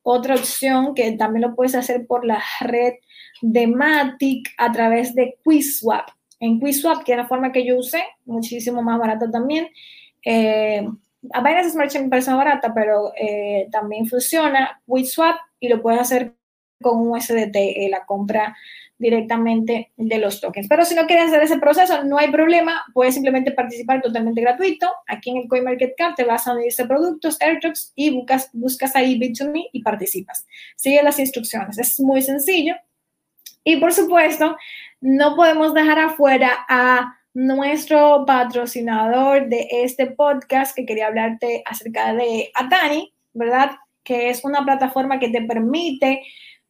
otra 0.04 0.36
opción 0.36 0.96
que 0.96 1.12
también 1.14 1.44
lo 1.44 1.56
puedes 1.56 1.76
hacer 1.76 2.08
por 2.08 2.26
la 2.26 2.42
red 2.62 2.94
de 3.42 3.68
Matic 3.68 4.50
a 4.58 4.72
través 4.72 5.14
de 5.14 5.38
QuizSwap. 5.44 6.10
En 6.42 6.60
QuizSwap, 6.60 7.04
que 7.04 7.14
es 7.14 7.18
la 7.18 7.28
forma 7.28 7.52
que 7.52 7.64
yo 7.64 7.78
usé, 7.78 8.04
muchísimo 8.26 8.82
más 8.82 9.00
barata 9.00 9.30
también. 9.30 9.70
Eh, 10.26 10.86
a 11.32 11.42
Binance 11.42 11.70
Smart 11.70 11.92
Chain 11.92 12.06
me 12.06 12.10
parece 12.10 12.34
barata, 12.34 12.74
pero 12.74 13.14
eh, 13.16 13.68
también 13.72 14.08
funciona 14.08 14.82
with 14.88 15.06
Swap 15.06 15.36
y 15.60 15.70
lo 15.70 15.82
puedes 15.82 16.02
hacer 16.02 16.34
con 16.82 16.98
un 16.98 17.10
USDT, 17.16 17.56
eh, 17.56 17.88
la 17.92 18.06
compra 18.06 18.58
directamente 18.98 19.92
de 19.98 20.18
los 20.18 20.42
tokens. 20.42 20.68
Pero 20.68 20.84
si 20.84 20.96
no 20.96 21.06
quieres 21.06 21.28
hacer 21.28 21.44
ese 21.44 21.60
proceso, 21.60 22.04
no 22.04 22.18
hay 22.18 22.32
problema, 22.32 22.84
puedes 22.94 23.14
simplemente 23.14 23.52
participar 23.52 24.02
totalmente 24.02 24.42
gratuito. 24.42 24.88
Aquí 25.08 25.30
en 25.30 25.38
el 25.38 25.48
CoinMarketCap 25.48 26.16
te 26.16 26.24
vas 26.24 26.48
a 26.48 26.54
unir 26.54 26.74
de 26.74 26.86
productos, 26.86 27.40
AirDrops 27.40 27.94
y 27.96 28.12
buscas, 28.12 28.50
buscas 28.54 28.96
ahí 28.96 29.20
Bit2Me 29.20 29.70
y 29.72 29.82
participas. 29.84 30.46
Sigue 30.76 31.02
las 31.04 31.20
instrucciones, 31.20 31.78
es 31.78 32.00
muy 32.00 32.22
sencillo. 32.22 32.76
Y 33.64 33.78
por 33.78 33.94
supuesto, 33.94 34.56
no 35.02 35.36
podemos 35.36 35.74
dejar 35.74 36.00
afuera 36.00 36.66
a 36.70 37.18
nuestro 37.34 38.26
patrocinador 38.26 39.48
de 39.50 39.68
este 39.72 40.08
podcast, 40.08 40.76
que 40.76 40.86
quería 40.86 41.08
hablarte 41.08 41.64
acerca 41.66 42.14
de 42.14 42.52
Atani, 42.54 43.14
¿verdad? 43.34 43.72
Que 44.04 44.30
es 44.30 44.44
una 44.44 44.64
plataforma 44.64 45.20
que 45.20 45.30
te 45.30 45.42
permite 45.42 46.22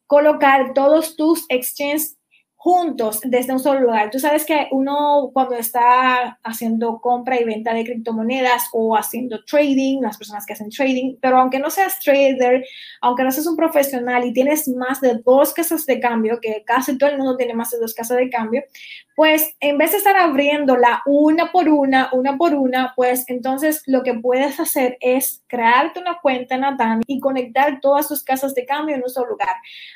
colocar 0.08 0.74
todos 0.74 1.16
tus 1.16 1.46
exchanges 1.50 2.18
juntos 2.64 3.22
desde 3.24 3.54
un 3.54 3.60
solo 3.60 3.80
lugar. 3.80 4.12
Tú 4.12 4.20
sabes 4.20 4.46
que 4.46 4.68
uno 4.70 5.32
cuando 5.34 5.56
está 5.56 6.38
haciendo 6.44 7.00
compra 7.02 7.42
y 7.42 7.44
venta 7.44 7.74
de 7.74 7.84
criptomonedas 7.84 8.66
o 8.72 8.96
haciendo 8.96 9.44
trading, 9.46 10.00
las 10.02 10.20
personas 10.20 10.46
que 10.46 10.54
hacen 10.54 10.70
trading, 10.70 11.16
pero 11.20 11.40
aunque 11.40 11.58
no 11.58 11.72
seas 11.72 12.00
trader, 12.00 12.64
aunque 13.02 13.24
no 13.24 13.32
seas 13.32 13.48
un 13.48 13.56
profesional 13.56 14.26
y 14.26 14.32
tienes 14.32 14.68
más 14.68 15.02
de 15.02 15.16
dos 15.26 15.56
casas 15.56 15.88
de 15.88 16.00
cambio, 16.00 16.40
que 16.40 16.64
casi 16.64 17.00
todo 17.00 17.10
el 17.10 17.18
mundo 17.18 17.36
tiene 17.36 17.56
más 17.56 17.72
de 17.72 17.80
dos 17.80 17.96
casas 17.96 18.18
de 18.18 18.30
cambio, 18.30 18.62
pues 19.22 19.56
en 19.60 19.78
vez 19.78 19.92
de 19.92 19.98
estar 19.98 20.18
abriéndola 20.18 21.04
una 21.06 21.52
por 21.52 21.70
una, 21.70 22.10
una 22.12 22.38
por 22.38 22.56
una, 22.56 22.92
pues 22.96 23.24
entonces 23.28 23.84
lo 23.86 24.02
que 24.02 24.16
puedes 24.16 24.60
hacer 24.60 24.98
es 25.00 25.44
crearte 25.46 26.00
una 26.00 26.18
cuenta 26.20 26.56
en 26.56 26.64
Atani 26.64 27.04
y 27.06 27.20
conectar 27.20 27.80
todas 27.82 28.08
tus 28.08 28.24
casas 28.24 28.56
de 28.56 28.66
cambio 28.66 28.96
en 28.96 29.04
un 29.04 29.10
solo 29.12 29.30
lugar. 29.30 29.56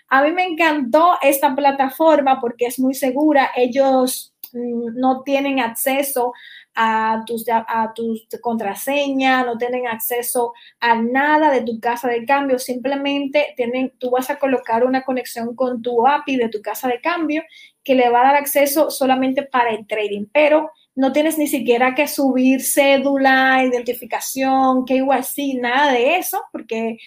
A 0.10 0.22
mí 0.22 0.32
me 0.32 0.46
encantó 0.46 1.18
esta 1.24 1.56
plataforma 1.56 2.40
porque 2.40 2.68
es 2.68 2.78
muy 2.78 2.94
segura. 2.94 3.50
Ellos 3.56 4.32
mm, 4.54 5.00
no 5.00 5.24
tienen 5.24 5.60
acceso 5.60 6.32
a 6.76 7.24
tus, 7.26 7.46
a 7.50 7.94
tus 7.96 8.28
contraseñas, 8.42 9.44
no 9.44 9.58
tienen 9.58 9.88
acceso 9.88 10.54
a 10.80 11.02
nada 11.02 11.50
de 11.50 11.62
tu 11.62 11.80
casa 11.80 12.10
de 12.10 12.26
cambio, 12.26 12.60
simplemente 12.60 13.56
tienen, 13.58 13.92
tú 13.98 14.12
vas 14.12 14.30
a 14.30 14.38
colocar 14.38 14.84
una 14.84 15.04
conexión 15.04 15.56
con 15.56 15.82
tu 15.82 16.06
API 16.06 16.36
de 16.38 16.50
tu 16.50 16.62
casa 16.62 16.88
de 16.90 17.02
cambio 17.02 17.42
que 17.86 17.96
le 17.96 18.10
va 18.10 18.20
a 18.20 18.26
dar 18.26 18.36
acceso 18.36 18.92
solamente 18.92 19.44
para 19.44 19.70
el 19.70 19.88
trading, 19.88 20.26
pero 20.34 20.72
no 20.96 21.14
tienes 21.14 21.38
ni 21.38 21.48
siquiera 21.48 21.96
que 21.96 22.08
subir 22.08 22.62
cédula, 22.62 23.64
identificación, 23.64 24.84
KYC, 24.86 25.62
nada 25.62 25.94
de 25.94 26.18
eso, 26.18 26.42
porque 26.52 26.98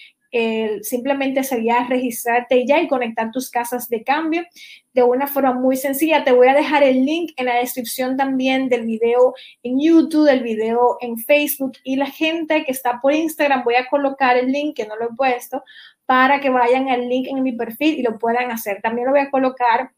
simplemente 0.82 1.42
sería 1.42 1.86
registrarte 1.88 2.66
ya 2.66 2.82
y 2.82 2.86
conectar 2.86 3.30
tus 3.30 3.50
casas 3.50 3.88
de 3.88 4.04
cambio 4.04 4.44
de 4.92 5.02
una 5.02 5.26
forma 5.26 5.54
muy 5.54 5.74
sencilla. 5.74 6.22
Te 6.22 6.32
voy 6.32 6.48
a 6.48 6.54
dejar 6.54 6.82
el 6.82 7.02
link 7.04 7.32
en 7.36 7.46
la 7.46 7.54
descripción 7.54 8.18
también 8.18 8.68
del 8.68 8.84
video 8.84 9.34
en 9.62 9.80
YouTube, 9.80 10.26
del 10.26 10.42
video 10.42 10.98
en 11.00 11.16
Facebook 11.16 11.72
y 11.82 11.96
la 11.96 12.06
gente 12.06 12.62
que 12.64 12.72
está 12.72 13.00
por 13.00 13.14
Instagram, 13.14 13.64
voy 13.64 13.76
a 13.76 13.88
colocar 13.88 14.36
el 14.36 14.52
link 14.52 14.76
que 14.76 14.86
no 14.86 14.96
lo 14.96 15.06
he 15.06 15.14
puesto 15.16 15.64
para 16.04 16.40
que 16.40 16.50
vayan 16.50 16.90
al 16.90 17.08
link 17.08 17.26
en 17.26 17.42
mi 17.42 17.52
perfil 17.52 17.98
y 17.98 18.02
lo 18.02 18.18
puedan 18.18 18.50
hacer. 18.50 18.82
También 18.82 19.06
lo 19.06 19.12
voy 19.12 19.20
a 19.20 19.30
colocar 19.30 19.92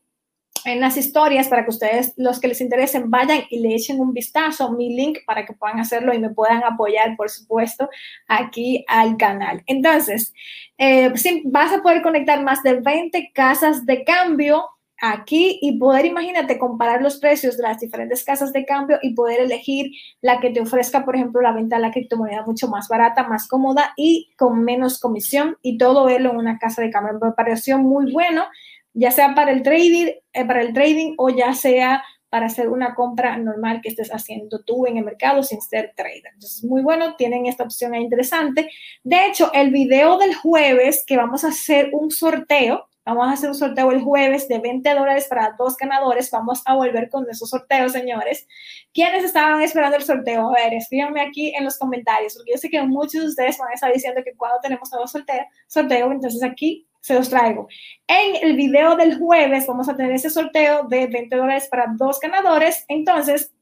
en 0.64 0.80
las 0.80 0.96
historias 0.96 1.48
para 1.48 1.64
que 1.64 1.70
ustedes, 1.70 2.12
los 2.16 2.40
que 2.40 2.48
les 2.48 2.60
interesen, 2.60 3.10
vayan 3.10 3.42
y 3.50 3.60
le 3.60 3.74
echen 3.74 4.00
un 4.00 4.12
vistazo, 4.12 4.72
mi 4.72 4.94
link 4.94 5.18
para 5.26 5.44
que 5.46 5.52
puedan 5.52 5.80
hacerlo 5.80 6.12
y 6.14 6.18
me 6.18 6.30
puedan 6.30 6.62
apoyar, 6.64 7.16
por 7.16 7.30
supuesto, 7.30 7.88
aquí 8.28 8.84
al 8.88 9.16
canal. 9.16 9.62
Entonces, 9.66 10.32
eh, 10.78 11.12
vas 11.44 11.72
a 11.72 11.82
poder 11.82 12.02
conectar 12.02 12.42
más 12.42 12.62
de 12.62 12.80
20 12.80 13.32
casas 13.32 13.86
de 13.86 14.04
cambio 14.04 14.64
aquí 15.00 15.58
y 15.62 15.78
poder, 15.78 16.04
imagínate, 16.06 16.58
comparar 16.58 17.02
los 17.02 17.18
precios 17.18 17.56
de 17.56 17.62
las 17.62 17.80
diferentes 17.80 18.22
casas 18.22 18.52
de 18.52 18.64
cambio 18.66 18.98
y 19.02 19.14
poder 19.14 19.40
elegir 19.40 19.92
la 20.20 20.40
que 20.40 20.50
te 20.50 20.60
ofrezca, 20.60 21.04
por 21.04 21.16
ejemplo, 21.16 21.40
la 21.40 21.52
venta 21.52 21.76
de 21.76 21.82
la 21.82 21.90
criptomoneda 21.90 22.44
mucho 22.44 22.68
más 22.68 22.88
barata, 22.88 23.26
más 23.26 23.48
cómoda 23.48 23.92
y 23.96 24.30
con 24.36 24.62
menos 24.62 25.00
comisión 25.00 25.56
y 25.62 25.78
todo 25.78 26.04
verlo 26.04 26.30
en 26.30 26.36
una 26.36 26.58
casa 26.58 26.82
de 26.82 26.90
cambio. 26.90 27.18
Me 27.20 27.32
pareció 27.32 27.78
muy 27.78 28.12
bueno 28.12 28.44
ya 28.92 29.10
sea 29.10 29.34
para 29.34 29.52
el 29.52 29.62
trading, 29.62 30.06
eh, 30.32 30.44
para 30.44 30.62
el 30.62 30.72
trading 30.72 31.14
o 31.18 31.30
ya 31.30 31.54
sea 31.54 32.02
para 32.30 32.46
hacer 32.46 32.68
una 32.68 32.94
compra 32.94 33.36
normal 33.36 33.80
que 33.82 33.88
estés 33.88 34.10
haciendo 34.10 34.62
tú 34.62 34.86
en 34.86 34.96
el 34.96 35.04
mercado 35.04 35.42
sin 35.42 35.60
ser 35.60 35.92
trader. 35.96 36.30
Entonces, 36.32 36.64
muy 36.64 36.80
bueno, 36.80 37.16
tienen 37.16 37.46
esta 37.46 37.64
opción 37.64 37.94
interesante. 37.96 38.70
De 39.02 39.26
hecho, 39.26 39.52
el 39.52 39.70
video 39.70 40.16
del 40.16 40.34
jueves 40.34 41.04
que 41.06 41.16
vamos 41.16 41.44
a 41.44 41.48
hacer 41.48 41.90
un 41.92 42.12
sorteo, 42.12 42.86
vamos 43.04 43.26
a 43.26 43.32
hacer 43.32 43.48
un 43.48 43.56
sorteo 43.56 43.90
el 43.90 44.00
jueves 44.00 44.46
de 44.46 44.60
20 44.60 44.94
dólares 44.94 45.26
para 45.28 45.56
dos 45.58 45.76
ganadores. 45.76 46.30
Vamos 46.30 46.62
a 46.66 46.76
volver 46.76 47.08
con 47.10 47.28
esos 47.28 47.50
sorteos, 47.50 47.90
señores. 47.90 48.46
¿Quiénes 48.94 49.24
estaban 49.24 49.60
esperando 49.60 49.96
el 49.96 50.04
sorteo? 50.04 50.50
A 50.50 50.52
ver, 50.52 50.74
escríbanme 50.74 51.22
aquí 51.22 51.52
en 51.56 51.64
los 51.64 51.78
comentarios, 51.78 52.34
porque 52.34 52.52
yo 52.52 52.58
sé 52.58 52.70
que 52.70 52.80
muchos 52.82 53.22
de 53.22 53.28
ustedes 53.28 53.58
van 53.58 53.70
a 53.70 53.74
estar 53.74 53.92
diciendo 53.92 54.22
que 54.24 54.36
cuando 54.36 54.60
tenemos 54.62 54.88
nuevo 54.92 55.08
sorteo, 55.08 55.44
sorteo, 55.66 56.12
entonces 56.12 56.44
aquí 56.44 56.86
se 57.00 57.14
los 57.14 57.30
traigo. 57.30 57.68
En 58.06 58.36
el 58.42 58.56
video 58.56 58.96
del 58.96 59.18
jueves 59.18 59.66
vamos 59.66 59.88
a 59.88 59.96
tener 59.96 60.12
ese 60.12 60.30
sorteo 60.30 60.84
de 60.84 61.06
20 61.06 61.34
dólares 61.36 61.68
para 61.70 61.86
dos 61.96 62.20
ganadores. 62.20 62.84
Entonces, 62.88 63.52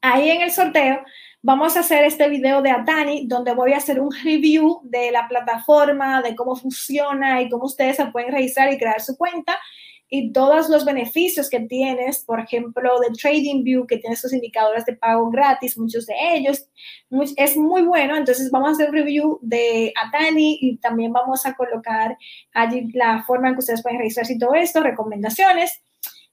ahí 0.00 0.30
en 0.30 0.42
el 0.42 0.52
sorteo 0.52 1.02
vamos 1.42 1.76
a 1.76 1.80
hacer 1.80 2.04
este 2.04 2.28
video 2.28 2.62
de 2.62 2.70
Atani, 2.70 3.26
donde 3.26 3.54
voy 3.54 3.72
a 3.72 3.78
hacer 3.78 4.00
un 4.00 4.12
review 4.24 4.80
de 4.84 5.10
la 5.10 5.26
plataforma, 5.28 6.22
de 6.22 6.36
cómo 6.36 6.54
funciona 6.54 7.42
y 7.42 7.48
cómo 7.48 7.64
ustedes 7.64 7.96
se 7.96 8.06
pueden 8.06 8.32
registrar 8.32 8.72
y 8.72 8.78
crear 8.78 9.00
su 9.00 9.16
cuenta 9.16 9.58
y 10.12 10.32
todos 10.32 10.68
los 10.68 10.84
beneficios 10.84 11.48
que 11.48 11.60
tienes, 11.60 12.24
por 12.24 12.40
ejemplo, 12.40 12.98
de 12.98 13.16
TradingView, 13.16 13.86
que 13.86 13.98
tiene 13.98 14.16
sus 14.16 14.32
indicadores 14.32 14.84
de 14.84 14.96
pago 14.96 15.30
gratis, 15.30 15.78
muchos 15.78 16.04
de 16.06 16.14
ellos, 16.32 16.66
es 17.36 17.56
muy 17.56 17.82
bueno. 17.82 18.16
Entonces 18.16 18.50
vamos 18.50 18.70
a 18.70 18.72
hacer 18.72 18.90
un 18.90 18.96
review 18.96 19.38
de 19.40 19.92
Atani 19.96 20.58
y 20.60 20.78
también 20.78 21.12
vamos 21.12 21.46
a 21.46 21.54
colocar 21.54 22.18
allí 22.52 22.90
la 22.92 23.22
forma 23.22 23.48
en 23.48 23.54
que 23.54 23.60
ustedes 23.60 23.82
pueden 23.82 24.00
registrarse 24.00 24.32
y 24.32 24.38
todo 24.38 24.54
esto, 24.54 24.82
recomendaciones. 24.82 25.80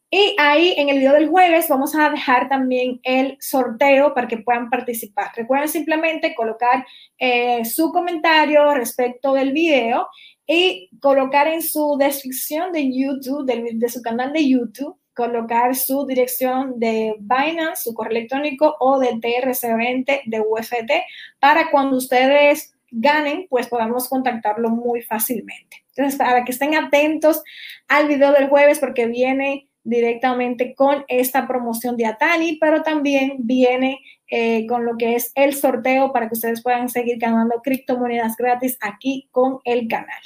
Y 0.09 0.35
ahí 0.39 0.73
en 0.77 0.89
el 0.89 0.99
video 0.99 1.13
del 1.13 1.27
jueves 1.27 1.67
vamos 1.67 1.93
a 1.93 2.09
dejar 2.09 2.47
también 2.47 2.99
el 3.03 3.37
sorteo 3.41 4.13
para 4.13 4.27
que 4.27 4.37
puedan 4.37 4.69
participar. 4.69 5.31
Recuerden 5.35 5.67
simplemente 5.67 6.33
colocar 6.33 6.85
eh, 7.19 7.63
su 7.65 7.91
comentario 7.91 8.73
respecto 8.73 9.33
del 9.33 9.51
video 9.51 10.07
y 10.47 10.89
colocar 11.01 11.47
en 11.47 11.61
su 11.61 11.97
descripción 11.99 12.71
de 12.71 12.89
YouTube, 12.91 13.45
de, 13.45 13.89
su 13.89 14.01
canal 14.01 14.31
de 14.31 14.47
YouTube, 14.47 14.97
colocar 15.13 15.75
su 15.75 16.05
dirección 16.05 16.79
de 16.79 17.15
Binance, 17.19 17.83
su 17.83 17.93
correo 17.93 18.17
electrónico 18.17 18.75
o 18.79 18.97
de 18.97 19.09
TRC20 19.15 20.21
de 20.25 20.39
UFT 20.39 20.91
para 21.39 21.69
cuando 21.69 21.97
ustedes 21.97 22.73
ganen, 22.89 23.47
pues 23.49 23.67
podamos 23.67 24.07
contactarlo 24.07 24.69
muy 24.69 25.01
fácilmente. 25.01 25.83
Entonces, 25.89 26.17
para 26.17 26.45
que 26.45 26.53
estén 26.53 26.75
atentos 26.75 27.43
al 27.89 28.07
video 28.07 28.31
del 28.31 28.47
jueves 28.47 28.79
porque 28.79 29.07
viene 29.07 29.67
directamente 29.83 30.75
con 30.75 31.03
esta 31.07 31.47
promoción 31.47 31.97
de 31.97 32.05
Atani, 32.05 32.57
pero 32.59 32.83
también 32.83 33.35
viene 33.39 33.99
eh, 34.29 34.65
con 34.67 34.85
lo 34.85 34.97
que 34.97 35.15
es 35.15 35.31
el 35.35 35.55
sorteo 35.55 36.13
para 36.13 36.27
que 36.27 36.35
ustedes 36.35 36.61
puedan 36.61 36.89
seguir 36.89 37.17
ganando 37.17 37.61
criptomonedas 37.63 38.35
gratis 38.37 38.77
aquí 38.81 39.27
con 39.31 39.59
el 39.63 39.87
canal. 39.87 40.21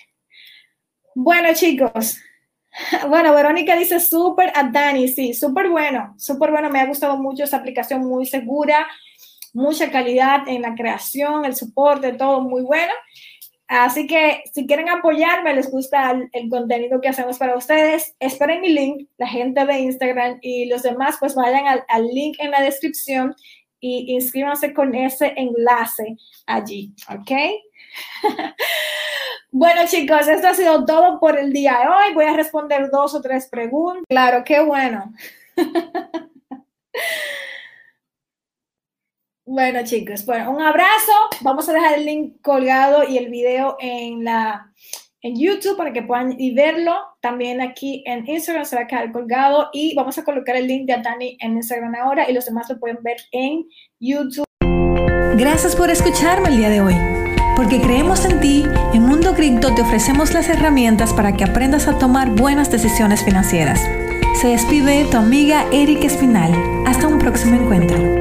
Bueno, 1.15 1.49
chicos. 1.53 2.17
Bueno, 3.09 3.33
Verónica 3.35 3.75
dice 3.75 3.99
súper 3.99 4.49
a 4.55 4.63
Dani, 4.63 5.09
sí, 5.09 5.33
súper 5.33 5.67
bueno, 5.67 6.15
súper 6.17 6.51
bueno, 6.51 6.69
me 6.69 6.79
ha 6.79 6.85
gustado 6.85 7.17
mucho 7.17 7.43
esa 7.43 7.57
aplicación, 7.57 8.07
muy 8.07 8.25
segura, 8.25 8.87
mucha 9.53 9.91
calidad 9.91 10.47
en 10.47 10.61
la 10.61 10.73
creación, 10.73 11.43
el 11.43 11.53
soporte, 11.53 12.13
todo 12.13 12.39
muy 12.39 12.61
bueno. 12.61 12.93
Así 13.67 14.07
que 14.07 14.43
si 14.53 14.67
quieren 14.67 14.87
apoyarme, 14.87 15.53
les 15.53 15.69
gusta 15.69 16.17
el, 16.31 16.49
contenido 16.49 17.01
que 17.01 17.09
hacemos 17.09 17.37
para 17.37 17.57
ustedes, 17.57 18.15
esperen 18.19 18.61
mi 18.61 18.69
link, 18.69 19.09
la 19.17 19.27
gente 19.27 19.65
de 19.65 19.79
Instagram 19.79 20.39
y 20.41 20.65
los 20.65 20.83
demás, 20.83 21.17
pues 21.19 21.35
vayan 21.35 21.65
al 21.87 22.07
link 22.07 22.37
en 22.39 22.51
la 22.51 22.61
descripción 22.61 23.35
y 23.81 24.13
inscríbanse 24.13 24.73
con 24.73 24.93
ese 24.93 25.33
enlace 25.35 26.15
allí, 26.45 26.93
¿ok? 27.09 27.31
Bueno, 29.51 29.81
chicos, 29.85 30.27
esto 30.29 30.47
ha 30.47 30.53
sido 30.53 30.85
todo 30.85 31.19
por 31.19 31.37
el 31.37 31.51
día 31.51 31.79
de 31.79 31.87
hoy. 31.87 32.13
Voy 32.13 32.25
a 32.25 32.33
responder 32.33 32.89
dos 32.89 33.13
o 33.13 33.21
tres 33.21 33.47
preguntas. 33.47 34.03
Claro, 34.09 34.43
qué 34.45 34.61
bueno. 34.61 35.13
Bueno, 39.43 39.83
chicos, 39.83 40.25
bueno, 40.25 40.49
un 40.49 40.61
abrazo. 40.61 41.11
Vamos 41.41 41.67
a 41.67 41.73
dejar 41.73 41.97
el 41.97 42.05
link 42.05 42.41
colgado 42.41 43.03
y 43.03 43.17
el 43.17 43.29
video 43.29 43.75
en 43.81 44.23
la 44.23 44.71
en 45.21 45.37
YouTube 45.37 45.75
para 45.75 45.91
que 45.91 46.03
puedan 46.03 46.39
y 46.39 46.53
verlo. 46.53 46.95
También 47.19 47.59
aquí 47.59 48.01
en 48.07 48.25
Instagram 48.25 48.63
se 48.63 48.77
va 48.77 48.83
a 48.83 48.87
quedar 48.87 49.11
colgado 49.11 49.69
y 49.73 49.93
vamos 49.93 50.17
a 50.17 50.23
colocar 50.23 50.55
el 50.55 50.67
link 50.67 50.85
de 50.85 50.93
Atani 50.93 51.37
en 51.41 51.57
Instagram 51.57 51.95
ahora 51.95 52.29
y 52.29 52.33
los 52.33 52.45
demás 52.45 52.69
lo 52.69 52.79
pueden 52.79 53.03
ver 53.03 53.17
en 53.33 53.67
YouTube. 53.99 54.45
Gracias 55.35 55.75
por 55.75 55.89
escucharme 55.89 56.47
el 56.47 56.57
día 56.57 56.69
de 56.69 56.79
hoy. 56.79 57.20
Porque 57.61 57.79
creemos 57.79 58.25
en 58.25 58.39
ti, 58.39 58.65
en 58.91 59.03
Mundo 59.03 59.35
Cripto 59.35 59.75
te 59.75 59.83
ofrecemos 59.83 60.33
las 60.33 60.49
herramientas 60.49 61.13
para 61.13 61.33
que 61.33 61.43
aprendas 61.43 61.87
a 61.87 61.99
tomar 61.99 62.31
buenas 62.31 62.71
decisiones 62.71 63.23
financieras. 63.23 63.79
Se 64.41 64.47
despide 64.47 65.05
tu 65.05 65.17
amiga 65.17 65.67
Erika 65.71 66.07
Espinal. 66.07 66.51
Hasta 66.87 67.07
un 67.07 67.19
próximo 67.19 67.61
encuentro. 67.61 68.20